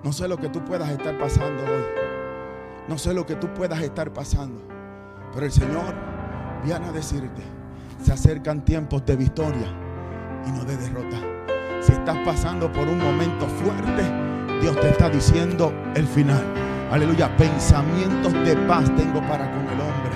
No 0.04 0.12
sé 0.12 0.28
lo 0.28 0.38
que 0.38 0.50
tú 0.50 0.64
puedas 0.64 0.90
estar 0.90 1.18
pasando 1.18 1.64
hoy. 1.64 1.84
No 2.88 2.98
sé 2.98 3.14
lo 3.14 3.26
que 3.26 3.36
tú 3.36 3.48
puedas 3.54 3.82
estar 3.82 4.12
pasando. 4.12 4.62
Pero 5.34 5.46
el 5.46 5.52
Señor 5.52 5.96
viene 6.64 6.88
a 6.88 6.92
decirte, 6.92 7.42
se 8.04 8.12
acercan 8.12 8.66
tiempos 8.66 9.06
de 9.06 9.16
victoria 9.16 9.68
y 10.46 10.52
no 10.52 10.66
de 10.66 10.76
derrota. 10.76 11.18
Si 11.82 11.94
estás 11.94 12.18
pasando 12.26 12.72
por 12.72 12.88
un 12.88 13.00
momento 13.00 13.48
fuerte, 13.48 14.04
Dios 14.60 14.80
te 14.80 14.90
está 14.90 15.10
diciendo 15.10 15.74
el 15.96 16.06
final. 16.06 16.71
Aleluya, 16.92 17.34
pensamientos 17.38 18.34
de 18.34 18.54
paz 18.68 18.94
tengo 18.98 19.22
para 19.22 19.50
con 19.50 19.62
el 19.62 19.80
hombre 19.80 20.12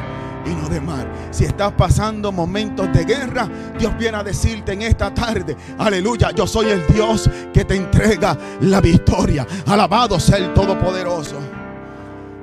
y 0.45 0.49
no 0.49 0.67
de 0.67 0.81
mal. 0.81 1.07
Si 1.31 1.45
estás 1.45 1.71
pasando 1.71 2.33
momentos 2.33 2.91
de 2.91 3.05
guerra, 3.05 3.47
Dios 3.79 3.97
viene 3.97 4.17
a 4.17 4.23
decirte 4.23 4.73
en 4.73 4.81
esta 4.81 5.13
tarde, 5.13 5.55
aleluya, 5.77 6.31
yo 6.31 6.45
soy 6.45 6.67
el 6.67 6.85
Dios 6.87 7.29
que 7.53 7.63
te 7.63 7.77
entrega 7.77 8.37
la 8.59 8.81
victoria. 8.81 9.47
Alabado 9.65 10.19
sea 10.19 10.37
el 10.37 10.53
Todopoderoso. 10.53 11.39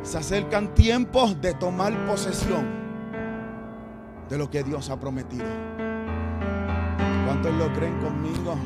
Se 0.03 0.17
acercan 0.17 0.73
tiempos 0.73 1.39
de 1.41 1.53
tomar 1.53 1.95
posesión 2.07 2.67
de 4.31 4.39
lo 4.39 4.49
que 4.49 4.63
Dios 4.63 4.89
ha 4.89 4.99
prometido. 4.99 5.45
¿Cuántos 7.27 7.55
lo 7.55 7.71
creen 7.75 8.01
conmigo? 8.01 8.57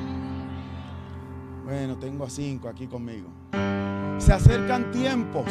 Bueno, 1.65 1.97
tengo 1.97 2.25
a 2.25 2.31
cinco 2.31 2.69
aquí 2.69 2.87
conmigo. 2.87 3.29
Se 4.19 4.33
acercan 4.33 4.91
tiempos, 4.91 5.47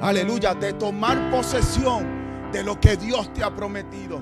aleluya, 0.00 0.54
de 0.54 0.72
tomar 0.72 1.30
posesión 1.30 2.50
de 2.50 2.62
lo 2.62 2.80
que 2.80 2.96
Dios 2.96 3.32
te 3.32 3.44
ha 3.44 3.54
prometido. 3.54 4.20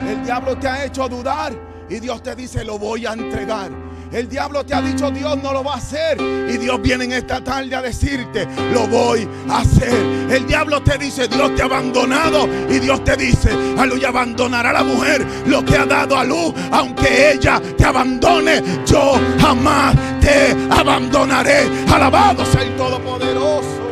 El 0.00 0.24
diablo 0.24 0.56
te 0.56 0.68
ha 0.68 0.84
hecho 0.84 1.08
dudar 1.08 1.52
y 1.88 2.00
Dios 2.00 2.22
te 2.22 2.34
dice, 2.34 2.64
lo 2.64 2.78
voy 2.78 3.06
a 3.06 3.12
entregar. 3.12 3.70
El 4.12 4.28
diablo 4.28 4.64
te 4.64 4.74
ha 4.74 4.80
dicho, 4.80 5.10
Dios 5.10 5.36
no 5.42 5.52
lo 5.52 5.64
va 5.64 5.74
a 5.74 5.76
hacer. 5.76 6.18
Y 6.20 6.56
Dios 6.58 6.80
viene 6.80 7.04
en 7.04 7.12
esta 7.12 7.42
tarde 7.42 7.74
a 7.74 7.82
decirte, 7.82 8.46
lo 8.72 8.86
voy 8.86 9.28
a 9.48 9.58
hacer. 9.58 9.94
El 10.30 10.46
diablo 10.46 10.82
te 10.82 10.96
dice, 10.96 11.28
Dios 11.28 11.54
te 11.54 11.62
ha 11.62 11.64
abandonado. 11.66 12.48
Y 12.68 12.78
Dios 12.78 13.02
te 13.04 13.16
dice, 13.16 13.50
aleluya, 13.76 14.08
abandonará 14.08 14.72
la 14.72 14.84
mujer 14.84 15.26
lo 15.46 15.64
que 15.64 15.76
ha 15.76 15.86
dado 15.86 16.16
a 16.16 16.24
luz. 16.24 16.54
Aunque 16.70 17.32
ella 17.32 17.60
te 17.76 17.84
abandone, 17.84 18.62
yo 18.86 19.14
jamás 19.40 19.94
te 20.20 20.56
abandonaré. 20.70 21.68
Alabado 21.92 22.44
sea 22.46 22.62
el 22.62 22.76
Todopoderoso. 22.76 23.82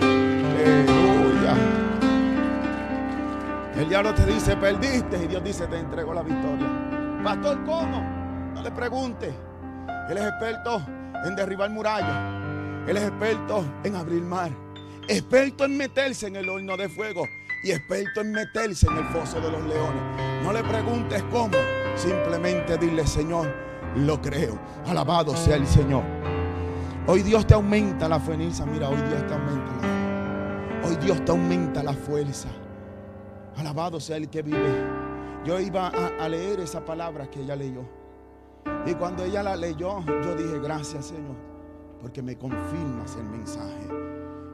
Aleluya. 0.00 1.54
El 3.76 3.88
diablo 3.88 4.14
te 4.14 4.26
dice, 4.26 4.56
perdiste. 4.56 5.24
Y 5.24 5.26
Dios 5.26 5.42
dice, 5.42 5.66
te 5.66 5.78
entrego 5.78 6.14
la 6.14 6.22
victoria. 6.22 6.68
Pastor, 7.24 7.64
¿cómo? 7.64 8.17
No 8.58 8.64
le 8.64 8.72
pregunte. 8.72 9.32
Él 10.10 10.18
es 10.18 10.24
experto 10.24 10.82
en 11.24 11.36
derribar 11.36 11.70
murallas. 11.70 12.88
Él 12.88 12.96
es 12.96 13.04
experto 13.04 13.64
en 13.84 13.94
abrir 13.94 14.22
mar. 14.22 14.50
Experto 15.06 15.64
en 15.64 15.76
meterse 15.76 16.26
en 16.26 16.34
el 16.34 16.48
horno 16.48 16.76
de 16.76 16.88
fuego. 16.88 17.24
Y 17.62 17.70
experto 17.70 18.20
en 18.20 18.32
meterse 18.32 18.88
en 18.88 18.96
el 18.96 19.04
foso 19.04 19.40
de 19.40 19.52
los 19.52 19.62
leones. 19.62 20.02
No 20.42 20.52
le 20.52 20.64
preguntes 20.64 21.22
cómo. 21.30 21.56
Simplemente 21.94 22.76
dile, 22.78 23.06
Señor, 23.06 23.48
lo 23.94 24.20
creo. 24.20 24.58
Alabado 24.86 25.36
sea 25.36 25.54
el 25.54 25.66
Señor. 25.66 26.02
Hoy 27.06 27.22
Dios 27.22 27.46
te 27.46 27.54
aumenta 27.54 28.08
la 28.08 28.18
fuerza. 28.18 28.66
Mira, 28.66 28.88
hoy 28.88 29.00
Dios 29.02 29.24
te 29.24 29.34
aumenta 29.34 29.72
la 29.72 29.78
fuerza. 29.78 30.88
Hoy 30.88 30.96
Dios 30.96 31.24
te 31.24 31.30
aumenta 31.30 31.82
la 31.84 31.92
fuerza. 31.92 32.48
Alabado 33.56 34.00
sea 34.00 34.16
el 34.16 34.28
que 34.28 34.42
vive. 34.42 34.84
Yo 35.44 35.60
iba 35.60 35.86
a, 35.86 36.24
a 36.24 36.28
leer 36.28 36.58
esa 36.58 36.84
palabra 36.84 37.30
que 37.30 37.40
ella 37.40 37.54
leyó. 37.54 37.97
Y 38.86 38.94
cuando 38.94 39.24
ella 39.24 39.42
la 39.42 39.56
leyó, 39.56 40.00
yo 40.06 40.34
dije, 40.34 40.58
gracias 40.60 41.06
Señor, 41.06 41.36
porque 42.00 42.22
me 42.22 42.36
confirmas 42.36 43.16
el 43.16 43.24
mensaje. 43.24 43.88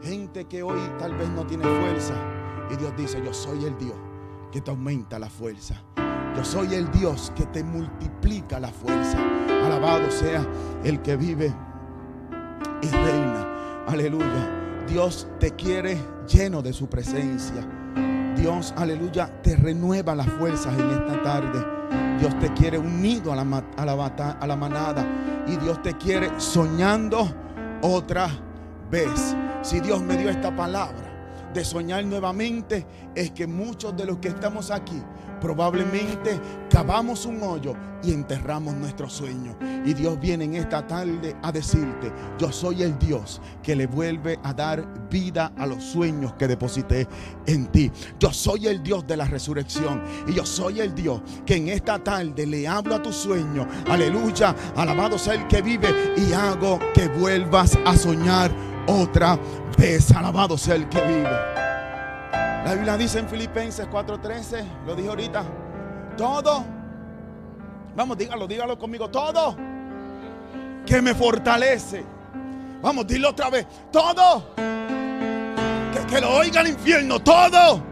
Gente 0.03 0.44
que 0.46 0.62
hoy 0.62 0.81
tal 0.98 1.14
vez 1.14 1.29
no 1.31 1.46
tiene 1.46 1.64
fuerza. 1.64 2.14
Y 2.70 2.77
Dios 2.77 2.92
dice, 2.96 3.22
yo 3.24 3.33
soy 3.33 3.64
el 3.64 3.77
Dios 3.79 3.96
que 4.50 4.61
te 4.61 4.70
aumenta 4.70 5.18
la 5.18 5.29
fuerza. 5.29 5.83
Yo 6.37 6.44
soy 6.44 6.74
el 6.74 6.90
Dios 6.90 7.33
que 7.37 7.46
te 7.46 7.62
multiplica 7.62 8.59
la 8.59 8.68
fuerza. 8.68 9.18
Alabado 9.64 10.11
sea 10.11 10.44
el 10.83 11.00
que 11.00 11.16
vive 11.16 11.55
y 12.83 12.88
reina. 12.88 13.85
Aleluya. 13.87 14.85
Dios 14.88 15.29
te 15.38 15.53
quiere 15.53 15.98
lleno 16.27 16.61
de 16.61 16.72
su 16.72 16.88
presencia. 16.88 17.66
Dios, 18.37 18.74
aleluya, 18.77 19.42
te 19.42 19.57
renueva 19.57 20.14
las 20.14 20.29
fuerzas 20.29 20.79
en 20.79 20.90
esta 20.90 21.22
tarde. 21.22 22.03
Dios 22.24 22.38
te 22.38 22.50
quiere 22.54 22.78
unido 22.78 23.34
a 23.34 23.37
la, 23.37 23.62
a 23.76 23.84
la, 23.84 24.06
a 24.40 24.46
la 24.46 24.56
manada. 24.56 25.04
Y 25.46 25.58
Dios 25.58 25.82
te 25.82 25.92
quiere 25.92 26.30
soñando 26.40 27.30
otra 27.82 28.30
vez. 28.90 29.37
Si 29.60 29.78
Dios 29.80 30.00
me 30.00 30.16
dio 30.16 30.30
esta 30.30 30.56
palabra 30.56 31.03
de 31.54 31.64
soñar 31.64 32.04
nuevamente, 32.04 32.86
es 33.14 33.30
que 33.30 33.46
muchos 33.46 33.96
de 33.96 34.04
los 34.04 34.18
que 34.18 34.28
estamos 34.28 34.70
aquí 34.70 35.00
probablemente 35.40 36.40
cavamos 36.70 37.26
un 37.26 37.42
hoyo 37.42 37.74
y 38.02 38.12
enterramos 38.12 38.74
nuestro 38.74 39.08
sueño. 39.10 39.56
Y 39.84 39.92
Dios 39.92 40.18
viene 40.18 40.44
en 40.44 40.54
esta 40.54 40.86
tarde 40.86 41.36
a 41.42 41.52
decirte, 41.52 42.10
yo 42.38 42.50
soy 42.50 42.82
el 42.82 42.98
Dios 42.98 43.42
que 43.62 43.76
le 43.76 43.86
vuelve 43.86 44.38
a 44.42 44.54
dar 44.54 45.08
vida 45.10 45.52
a 45.58 45.66
los 45.66 45.84
sueños 45.84 46.32
que 46.34 46.48
deposité 46.48 47.06
en 47.46 47.66
ti. 47.66 47.92
Yo 48.18 48.32
soy 48.32 48.68
el 48.68 48.82
Dios 48.82 49.06
de 49.06 49.18
la 49.18 49.26
resurrección 49.26 50.02
y 50.26 50.32
yo 50.32 50.46
soy 50.46 50.80
el 50.80 50.94
Dios 50.94 51.20
que 51.44 51.56
en 51.56 51.68
esta 51.68 52.02
tarde 52.02 52.46
le 52.46 52.66
hablo 52.66 52.94
a 52.94 53.02
tu 53.02 53.12
sueño. 53.12 53.68
Aleluya, 53.88 54.54
alabado 54.76 55.18
sea 55.18 55.34
el 55.34 55.46
que 55.46 55.60
vive 55.62 56.14
y 56.16 56.32
hago 56.32 56.78
que 56.94 57.08
vuelvas 57.08 57.78
a 57.84 57.94
soñar 57.96 58.50
otra 58.86 59.38
vez. 59.78 60.10
Alabado 60.12 60.56
sea 60.58 60.74
el 60.74 60.88
que 60.88 61.00
vive. 61.00 61.64
La 62.64 62.72
Biblia 62.74 62.96
dice 62.96 63.18
en 63.18 63.28
Filipenses 63.28 63.86
4:13, 63.88 64.64
lo 64.86 64.94
dije 64.94 65.08
ahorita, 65.08 65.44
todo, 66.16 66.64
vamos, 67.94 68.16
dígalo, 68.16 68.46
dígalo 68.46 68.78
conmigo, 68.78 69.10
todo 69.10 69.54
que 70.86 71.00
me 71.02 71.14
fortalece. 71.14 72.04
Vamos, 72.80 73.06
dilo 73.06 73.30
otra 73.30 73.50
vez, 73.50 73.66
todo, 73.90 74.54
que, 76.08 76.20
lo 76.20 76.36
oiga 76.36 76.60
el 76.60 76.68
infierno, 76.68 77.18
todo. 77.20 77.82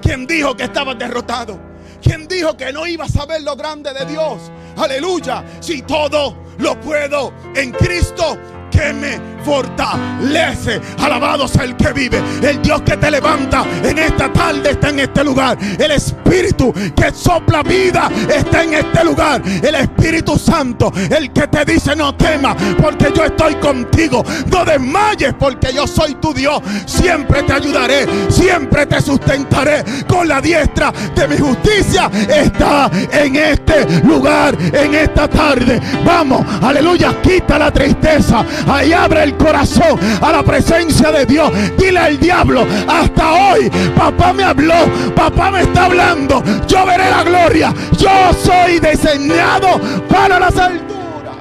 ¿Quién 0.00 0.26
dijo 0.26 0.56
que 0.56 0.64
estaba 0.64 0.94
derrotado? 0.94 1.58
¿Quién 2.02 2.28
dijo 2.28 2.56
que 2.56 2.72
no 2.72 2.86
iba 2.86 3.06
a 3.06 3.08
saber 3.08 3.42
lo 3.42 3.56
grande 3.56 3.92
de 3.92 4.04
Dios? 4.04 4.50
Aleluya. 4.76 5.44
Si 5.60 5.82
todo 5.82 6.36
lo 6.58 6.78
puedo 6.80 7.32
en 7.54 7.72
Cristo 7.72 8.36
que 8.74 8.92
me 8.92 9.33
fortalece. 9.44 10.80
Alabado 10.98 11.46
sea 11.46 11.64
el 11.64 11.76
que 11.76 11.92
vive. 11.92 12.22
El 12.42 12.62
Dios 12.62 12.82
que 12.82 12.96
te 12.96 13.10
levanta 13.10 13.64
en 13.82 13.98
esta 13.98 14.32
tarde 14.32 14.70
está 14.70 14.88
en 14.88 15.00
este 15.00 15.22
lugar. 15.22 15.58
El 15.78 15.90
Espíritu 15.90 16.72
que 16.72 17.12
sopla 17.12 17.62
vida 17.62 18.10
está 18.28 18.62
en 18.62 18.74
este 18.74 19.04
lugar. 19.04 19.42
El 19.62 19.74
Espíritu 19.74 20.38
Santo, 20.38 20.92
el 21.10 21.32
que 21.32 21.46
te 21.48 21.64
dice 21.64 21.94
no 21.94 22.14
temas 22.14 22.56
porque 22.80 23.12
yo 23.14 23.24
estoy 23.24 23.54
contigo. 23.56 24.24
No 24.50 24.64
desmayes 24.64 25.34
porque 25.38 25.72
yo 25.72 25.86
soy 25.86 26.14
tu 26.14 26.32
Dios. 26.32 26.60
Siempre 26.86 27.42
te 27.42 27.52
ayudaré, 27.52 28.06
siempre 28.28 28.86
te 28.86 29.00
sustentaré 29.00 29.84
con 30.06 30.26
la 30.26 30.40
diestra 30.40 30.92
de 31.14 31.28
mi 31.28 31.38
justicia. 31.38 32.10
Está 32.28 32.90
en 33.12 33.36
este 33.36 34.02
lugar, 34.04 34.56
en 34.72 34.94
esta 34.94 35.28
tarde. 35.28 35.80
Vamos, 36.04 36.44
aleluya, 36.62 37.14
quita 37.22 37.58
la 37.58 37.70
tristeza. 37.70 38.44
Ahí 38.66 38.92
abre 38.92 39.24
el 39.24 39.33
corazón 39.36 39.98
a 40.20 40.32
la 40.32 40.42
presencia 40.42 41.10
de 41.10 41.26
Dios. 41.26 41.50
Dile 41.76 41.98
al 41.98 42.18
diablo, 42.18 42.66
hasta 42.88 43.32
hoy 43.32 43.70
papá 43.96 44.32
me 44.32 44.44
habló, 44.44 44.74
papá 45.14 45.50
me 45.50 45.62
está 45.62 45.86
hablando. 45.86 46.42
Yo 46.66 46.86
veré 46.86 47.10
la 47.10 47.24
gloria. 47.24 47.74
Yo 47.98 48.32
soy 48.32 48.80
diseñado 48.80 49.80
para 50.08 50.38
las 50.38 50.56
alturas. 50.58 51.36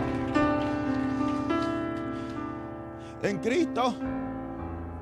En 3.22 3.40
Cristo 3.40 3.96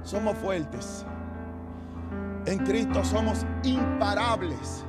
somos 0.04 0.38
fuertes. 0.38 1.06
En 2.46 2.60
Cristo 2.60 3.04
somos 3.04 3.46
imparables. 3.64 4.84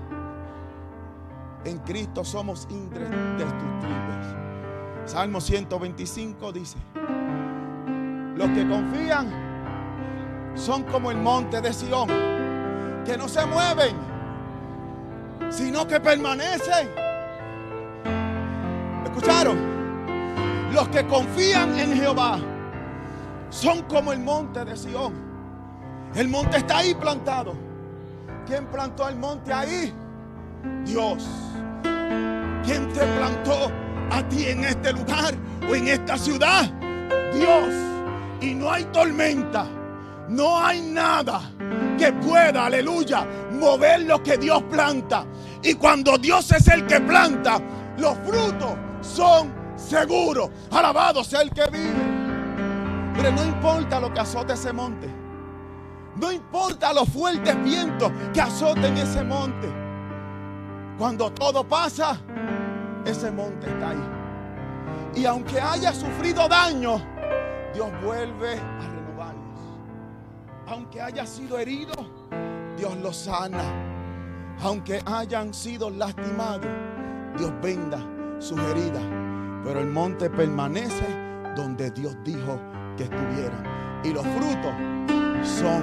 En 1.65 1.79
Cristo 1.79 2.25
somos 2.25 2.67
indestructibles. 2.71 4.27
Salmo 5.05 5.41
125 5.41 6.53
dice, 6.53 6.79
los 8.37 8.49
que 8.51 8.66
confían 8.66 9.29
son 10.55 10.85
como 10.85 11.11
el 11.11 11.18
monte 11.18 11.61
de 11.61 11.73
Sión, 11.73 12.09
que 13.05 13.16
no 13.16 13.29
se 13.29 13.45
mueven, 13.47 13.97
sino 15.51 15.87
que 15.87 16.01
permanecen. 16.01 16.88
¿Escucharon? 19.05 19.73
Los 20.73 20.88
que 20.88 21.07
confían 21.07 21.79
en 21.79 21.95
Jehová 21.95 22.38
son 23.51 23.83
como 23.83 24.12
el 24.12 24.21
monte 24.21 24.64
de 24.64 24.77
Sión. 24.77 25.12
El 26.14 26.29
monte 26.29 26.59
está 26.59 26.79
ahí 26.79 26.95
plantado. 26.95 27.55
¿Quién 28.47 28.66
plantó 28.66 29.09
el 29.09 29.16
monte 29.16 29.53
ahí? 29.53 29.92
Dios. 30.85 31.27
¿Quién 32.64 32.92
te 32.92 33.01
plantó 33.01 33.71
a 34.11 34.23
ti 34.29 34.47
en 34.47 34.64
este 34.64 34.92
lugar 34.92 35.35
o 35.68 35.75
en 35.75 35.88
esta 35.88 36.16
ciudad? 36.16 36.71
Dios 37.35 37.92
y 38.43 38.55
no 38.55 38.71
hay 38.71 38.85
tormenta, 38.87 39.67
no 40.29 40.59
hay 40.59 40.81
nada 40.81 41.53
que 41.97 42.13
pueda, 42.13 42.67
aleluya, 42.67 43.27
mover 43.53 44.03
lo 44.03 44.23
que 44.23 44.37
Dios 44.37 44.63
planta. 44.65 45.25
Y 45.63 45.75
cuando 45.75 46.19
Dios 46.19 46.51
es 46.51 46.67
el 46.67 46.85
que 46.87 47.01
planta, 47.01 47.61
los 47.99 48.19
frutos 48.19 48.73
son 49.01 49.53
seguros. 49.77 50.51
Alabado 50.73 51.23
sea 51.23 51.43
el 51.43 51.51
que 51.51 51.65
vive. 51.71 53.13
Pero 53.15 53.31
no 53.31 53.45
importa 53.45 54.01
lo 54.01 54.13
que 54.13 54.21
azote 54.21 54.55
ese 54.55 54.73
monte. 54.73 55.09
No 56.17 56.33
importa 56.33 56.93
los 56.93 57.09
fuertes 57.09 57.63
vientos 57.63 58.11
que 58.35 58.41
azoten 58.41 58.97
ese 58.97 59.23
monte. 59.23 59.73
Cuando 60.99 61.31
todo 61.31 61.63
pasa, 61.63 62.21
ese 63.05 63.31
monte 63.31 63.69
está 63.69 63.91
ahí. 63.91 64.05
Y 65.15 65.27
aunque 65.27 65.61
haya 65.61 65.93
sufrido 65.93 66.49
daño, 66.49 67.12
Dios 67.75 67.91
vuelve 68.03 68.55
a 68.59 68.89
renovarlos. 68.89 69.61
Aunque 70.67 71.01
haya 71.01 71.27
sido 71.27 71.59
herido, 71.59 71.93
Dios 72.77 72.97
los 72.99 73.17
sana. 73.17 73.63
Aunque 74.63 75.01
hayan 75.07 75.53
sido 75.55 75.91
lastimados, 75.91 76.67
Dios 77.37 77.53
venda 77.63 77.99
sus 78.39 78.59
heridas. 78.59 79.03
Pero 79.65 79.81
el 79.81 79.89
monte 79.89 80.29
permanece 80.29 81.07
donde 81.57 81.91
Dios 81.91 82.17
dijo 82.25 82.61
que 82.97 83.05
estuviera. 83.05 84.01
Y 84.05 84.13
los 84.13 84.27
frutos 84.27 84.75
son 85.43 85.83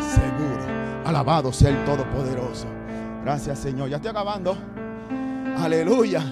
seguros. 0.00 0.66
Alabado 1.04 1.52
sea 1.52 1.70
el 1.70 1.84
Todopoderoso. 1.84 2.66
Gracias 3.22 3.58
Señor. 3.58 3.88
Ya 3.88 3.96
estoy 3.96 4.10
acabando. 4.10 4.56
Aleluya. 5.58 6.22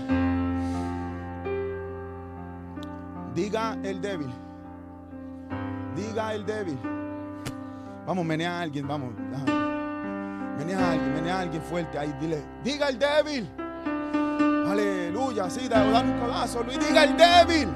Diga 3.34 3.78
el 3.82 4.00
débil. 4.00 4.47
Diga 6.08 6.34
el 6.34 6.46
débil. 6.46 6.78
Vamos, 8.06 8.24
menea 8.24 8.58
a 8.58 8.60
alguien, 8.62 8.88
vamos. 8.88 9.10
Menea 10.58 10.78
a 10.78 10.92
alguien, 10.92 11.14
menea 11.14 11.36
a 11.36 11.40
alguien 11.40 11.62
fuerte 11.62 11.98
ahí. 11.98 12.14
Dile, 12.18 12.42
diga 12.64 12.88
el 12.88 12.98
débil. 12.98 13.46
Aleluya. 14.70 15.44
Así, 15.44 15.68
dar 15.68 15.86
un 15.86 16.18
codazo, 16.18 16.62
Luis. 16.62 16.78
Diga 16.78 17.04
el 17.04 17.16
débil. 17.16 17.68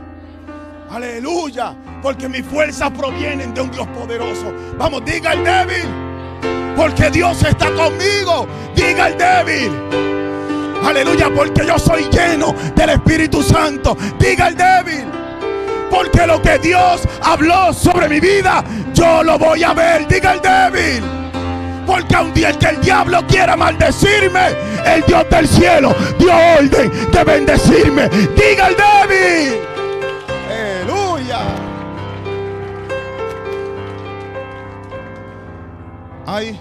Aleluya. 0.90 1.74
Porque 2.02 2.26
mis 2.26 2.44
fuerzas 2.46 2.90
provienen 2.92 3.52
de 3.52 3.60
un 3.60 3.70
Dios 3.70 3.86
poderoso. 3.88 4.50
Vamos, 4.78 5.04
diga 5.04 5.34
el 5.34 5.44
débil. 5.44 6.74
Porque 6.74 7.10
Dios 7.10 7.42
está 7.42 7.66
conmigo. 7.74 8.46
Diga 8.74 9.08
el 9.08 9.18
débil. 9.18 9.70
Aleluya, 10.82 11.30
porque 11.34 11.66
yo 11.66 11.78
soy 11.78 12.04
lleno 12.10 12.54
del 12.74 12.90
Espíritu 12.90 13.42
Santo. 13.42 13.94
Diga 14.18 14.48
el 14.48 14.56
débil. 14.56 15.11
Porque 15.92 16.26
lo 16.26 16.40
que 16.40 16.58
Dios 16.58 17.06
habló 17.22 17.70
sobre 17.74 18.08
mi 18.08 18.18
vida, 18.18 18.64
yo 18.94 19.22
lo 19.22 19.38
voy 19.38 19.62
a 19.62 19.74
ver. 19.74 20.08
Diga 20.08 20.32
el 20.32 20.40
débil. 20.40 21.04
Porque 21.86 22.16
un 22.16 22.32
día 22.32 22.58
que 22.58 22.68
el 22.68 22.80
diablo 22.80 23.22
quiera 23.26 23.56
maldecirme, 23.56 24.56
el 24.86 25.02
Dios 25.02 25.28
del 25.28 25.46
cielo 25.46 25.94
dio 26.18 26.32
orden 26.58 26.90
de 27.10 27.24
bendecirme. 27.24 28.08
Diga 28.08 28.68
el 28.68 28.76
débil. 28.76 29.60
Aleluya. 30.48 31.40
Hay 36.26 36.58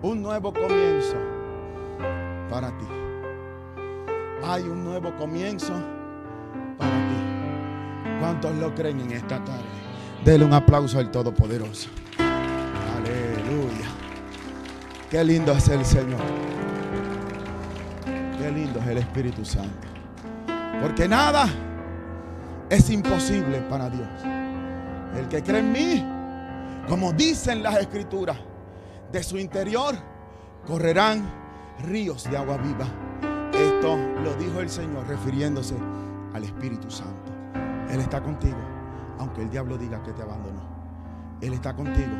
un 0.00 0.22
nuevo 0.22 0.50
comienzo 0.50 1.16
para 2.48 2.68
ti. 2.78 2.86
Hay 4.42 4.62
un 4.62 4.82
nuevo 4.82 5.14
comienzo. 5.18 5.74
¿Cuántos 8.24 8.54
lo 8.56 8.74
creen 8.74 9.00
en 9.00 9.12
esta 9.12 9.44
tarde? 9.44 9.62
Dele 10.24 10.46
un 10.46 10.54
aplauso 10.54 10.98
al 10.98 11.10
Todopoderoso. 11.10 11.90
Aleluya. 12.96 13.86
Qué 15.10 15.22
lindo 15.22 15.52
es 15.52 15.68
el 15.68 15.84
Señor. 15.84 16.22
Qué 18.38 18.50
lindo 18.50 18.80
es 18.80 18.86
el 18.86 18.96
Espíritu 18.96 19.44
Santo. 19.44 19.88
Porque 20.80 21.06
nada 21.06 21.50
es 22.70 22.88
imposible 22.88 23.58
para 23.68 23.90
Dios. 23.90 24.08
El 25.18 25.28
que 25.28 25.42
cree 25.42 25.60
en 25.60 25.70
mí, 25.70 26.02
como 26.88 27.12
dicen 27.12 27.62
las 27.62 27.76
escrituras, 27.76 28.38
de 29.12 29.22
su 29.22 29.36
interior 29.36 29.96
correrán 30.66 31.30
ríos 31.82 32.24
de 32.30 32.38
agua 32.38 32.56
viva. 32.56 32.86
Esto 33.52 33.98
lo 34.22 34.34
dijo 34.36 34.60
el 34.60 34.70
Señor 34.70 35.06
refiriéndose 35.08 35.74
al 36.32 36.42
Espíritu 36.42 36.90
Santo. 36.90 37.33
Él 37.90 38.00
está 38.00 38.22
contigo, 38.22 38.58
aunque 39.18 39.42
el 39.42 39.50
diablo 39.50 39.76
diga 39.76 40.02
que 40.02 40.12
te 40.12 40.22
abandonó. 40.22 40.62
Él 41.40 41.52
está 41.52 41.74
contigo, 41.74 42.14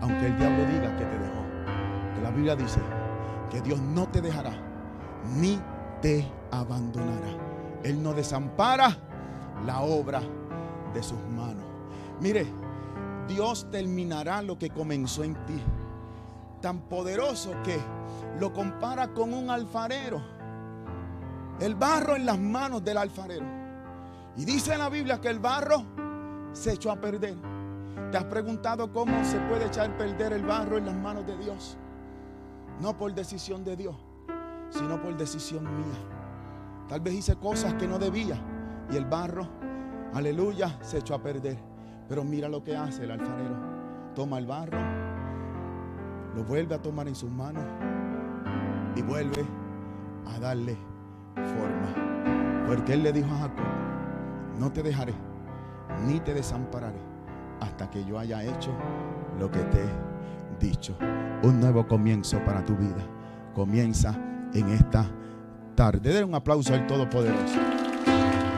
aunque 0.00 0.26
el 0.26 0.38
diablo 0.38 0.64
diga 0.66 0.96
que 0.96 1.04
te 1.04 1.18
dejó. 1.18 1.42
la 2.22 2.30
Biblia 2.30 2.56
dice 2.56 2.80
que 3.50 3.60
Dios 3.60 3.80
no 3.80 4.06
te 4.08 4.20
dejará 4.20 4.52
ni 5.36 5.60
te 6.00 6.26
abandonará. 6.50 7.36
Él 7.82 8.02
no 8.02 8.12
desampara 8.12 8.96
la 9.66 9.80
obra 9.80 10.22
de 10.94 11.02
sus 11.02 11.18
manos. 11.34 11.64
Mire, 12.20 12.46
Dios 13.28 13.68
terminará 13.70 14.42
lo 14.42 14.58
que 14.58 14.70
comenzó 14.70 15.24
en 15.24 15.34
ti. 15.46 15.60
Tan 16.60 16.80
poderoso 16.82 17.50
que 17.64 17.78
lo 18.38 18.52
compara 18.52 19.12
con 19.12 19.34
un 19.34 19.50
alfarero. 19.50 20.22
El 21.60 21.74
barro 21.74 22.16
en 22.16 22.26
las 22.26 22.38
manos 22.38 22.84
del 22.84 22.98
alfarero. 22.98 23.61
Y 24.36 24.44
dice 24.44 24.72
en 24.72 24.78
la 24.78 24.88
Biblia 24.88 25.20
que 25.20 25.28
el 25.28 25.38
barro 25.38 25.84
se 26.52 26.72
echó 26.72 26.90
a 26.90 26.96
perder. 26.96 27.36
¿Te 28.10 28.18
has 28.18 28.24
preguntado 28.24 28.92
cómo 28.92 29.24
se 29.24 29.38
puede 29.40 29.66
echar 29.66 29.90
a 29.90 29.98
perder 29.98 30.32
el 30.32 30.44
barro 30.44 30.78
en 30.78 30.86
las 30.86 30.94
manos 30.94 31.26
de 31.26 31.36
Dios? 31.38 31.76
No 32.80 32.96
por 32.96 33.14
decisión 33.14 33.64
de 33.64 33.76
Dios, 33.76 33.96
sino 34.70 35.00
por 35.00 35.16
decisión 35.16 35.64
mía. 35.64 35.98
Tal 36.88 37.00
vez 37.00 37.14
hice 37.14 37.36
cosas 37.36 37.74
que 37.74 37.86
no 37.86 37.98
debía 37.98 38.38
y 38.90 38.96
el 38.96 39.04
barro, 39.04 39.48
aleluya, 40.14 40.78
se 40.82 40.98
echó 40.98 41.14
a 41.14 41.22
perder. 41.22 41.58
Pero 42.08 42.24
mira 42.24 42.48
lo 42.48 42.62
que 42.62 42.76
hace 42.76 43.04
el 43.04 43.10
alfarero. 43.12 43.56
Toma 44.14 44.38
el 44.38 44.46
barro, 44.46 44.78
lo 46.34 46.44
vuelve 46.44 46.74
a 46.74 46.82
tomar 46.82 47.08
en 47.08 47.14
sus 47.14 47.30
manos 47.30 47.64
y 48.94 49.02
vuelve 49.02 49.44
a 50.26 50.38
darle 50.38 50.76
forma. 51.34 52.66
Porque 52.66 52.92
él 52.92 53.02
le 53.02 53.12
dijo 53.12 53.30
a 53.32 53.38
Jacob, 53.38 53.81
no 54.58 54.70
te 54.72 54.82
dejaré 54.82 55.14
ni 56.06 56.20
te 56.20 56.34
desampararé 56.34 57.00
hasta 57.60 57.90
que 57.90 58.04
yo 58.04 58.18
haya 58.18 58.42
hecho 58.42 58.72
lo 59.38 59.50
que 59.50 59.60
te 59.60 59.78
he 59.82 60.66
dicho. 60.66 60.96
Un 61.42 61.60
nuevo 61.60 61.86
comienzo 61.86 62.38
para 62.44 62.64
tu 62.64 62.76
vida. 62.76 63.02
Comienza 63.54 64.14
en 64.52 64.68
esta 64.70 65.06
tarde. 65.74 66.12
Den 66.12 66.28
un 66.28 66.34
aplauso 66.34 66.74
al 66.74 66.86
Todopoderoso. 66.86 67.58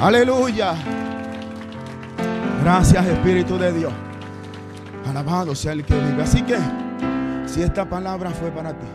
Aleluya. 0.00 0.74
Gracias 2.62 3.06
Espíritu 3.06 3.58
de 3.58 3.72
Dios. 3.72 3.92
Alabado 5.06 5.54
sea 5.54 5.72
el 5.72 5.84
que 5.84 5.94
vive. 5.94 6.22
Así 6.22 6.42
que 6.42 6.56
si 7.46 7.62
esta 7.62 7.88
palabra 7.88 8.30
fue 8.30 8.50
para 8.50 8.72
ti, 8.72 8.86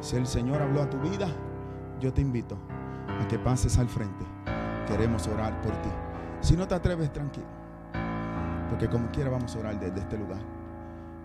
si 0.00 0.16
el 0.16 0.26
Señor 0.26 0.62
habló 0.62 0.82
a 0.82 0.90
tu 0.90 0.98
vida, 0.98 1.28
yo 2.00 2.12
te 2.12 2.22
invito 2.22 2.56
a 3.20 3.28
que 3.28 3.38
pases 3.38 3.78
al 3.78 3.88
frente. 3.88 4.39
Queremos 4.90 5.28
orar 5.28 5.60
por 5.62 5.70
ti. 5.82 5.88
Si 6.40 6.56
no 6.56 6.66
te 6.66 6.74
atreves, 6.74 7.12
tranquilo. 7.12 7.46
Porque 8.68 8.88
como 8.88 9.08
quiera 9.12 9.30
vamos 9.30 9.54
a 9.54 9.60
orar 9.60 9.78
desde 9.78 10.00
este 10.00 10.18
lugar. 10.18 10.40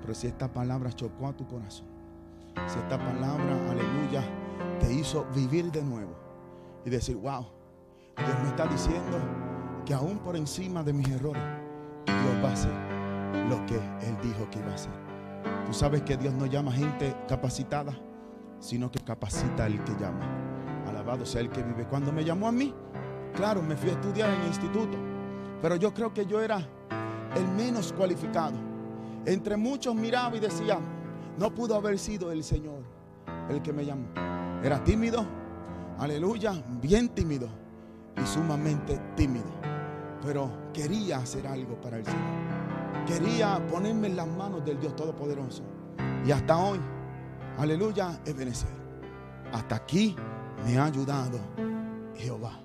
Pero 0.02 0.14
si 0.14 0.28
esta 0.28 0.48
palabra 0.48 0.92
chocó 0.92 1.28
a 1.28 1.34
tu 1.34 1.48
corazón, 1.48 1.88
si 2.68 2.78
esta 2.78 3.00
palabra, 3.00 3.72
aleluya, 3.72 4.24
te 4.80 4.94
hizo 4.94 5.26
vivir 5.34 5.72
de 5.72 5.84
nuevo 5.84 6.16
y 6.86 6.92
decir, 6.92 7.16
wow, 7.16 7.48
Dios 8.16 8.40
me 8.44 8.50
está 8.50 8.68
diciendo 8.68 9.18
que 9.84 9.96
aún 9.96 10.20
por 10.20 10.36
encima 10.36 10.84
de 10.84 10.94
mis 10.94 11.10
errores, 11.10 11.42
Dios 12.06 12.44
va 12.44 12.50
a 12.50 12.54
hacer 12.54 12.74
lo 13.50 13.66
que 13.66 13.76
Él 13.76 14.16
dijo 14.22 14.48
que 14.52 14.60
iba 14.60 14.72
a 14.72 14.76
hacer. 14.76 14.94
Tú 15.66 15.74
sabes 15.74 16.04
que 16.04 16.18
Dios 16.18 16.36
no 16.36 16.46
llama 16.46 16.72
gente 16.72 17.16
capacitada, 17.28 17.94
sino 18.60 18.92
que 18.92 19.00
capacita 19.00 19.66
al 19.66 19.84
que 19.84 19.94
llama. 19.94 20.26
Alabado 20.88 21.26
sea 21.26 21.42
el 21.42 21.50
que 21.50 21.64
vive. 21.64 21.88
Cuando 21.88 22.12
me 22.12 22.24
llamó 22.24 22.48
a 22.48 22.52
mí, 22.52 22.74
claro, 23.36 23.62
me 23.62 23.76
fui 23.76 23.90
a 23.90 23.94
estudiar 23.94 24.30
en 24.30 24.42
el 24.42 24.48
instituto, 24.48 24.98
pero 25.62 25.76
yo 25.76 25.94
creo 25.94 26.14
que 26.14 26.26
yo 26.26 26.42
era 26.42 26.58
el 27.36 27.48
menos 27.50 27.94
cualificado. 27.94 28.58
Entre 29.26 29.58
muchos 29.58 29.96
miraba 29.96 30.36
y 30.38 30.40
decía, 30.40 30.80
no 31.38 31.54
pudo 31.54 31.76
haber 31.76 32.00
sido 32.00 32.32
el 32.32 32.44
Señor 32.44 32.84
el 33.50 33.62
que 33.62 33.74
me 33.74 33.86
llamó. 33.86 34.08
Era 34.64 34.84
tímido, 34.84 35.26
aleluya, 36.00 36.54
bien 36.82 37.10
tímido 37.10 37.48
y 38.18 38.26
sumamente 38.26 39.00
tímido. 39.16 39.50
Pero 40.24 40.50
quería 40.74 41.18
hacer 41.18 41.46
algo 41.48 41.80
para 41.82 41.98
el 41.98 42.06
Señor. 42.06 43.06
Quería 43.06 43.66
ponerme 43.68 44.08
en 44.08 44.16
las 44.16 44.28
manos 44.28 44.66
del 44.66 44.80
Dios 44.80 44.96
Todopoderoso. 44.96 45.64
Y 46.26 46.32
hasta 46.32 46.58
hoy, 46.58 46.80
aleluya, 47.60 48.20
es 48.26 48.36
benecer. 48.36 48.70
Hasta 49.54 49.76
aquí 49.76 50.16
me 50.66 50.78
ha 50.78 50.86
ayudado 50.86 51.40
Jehová. 52.16 52.65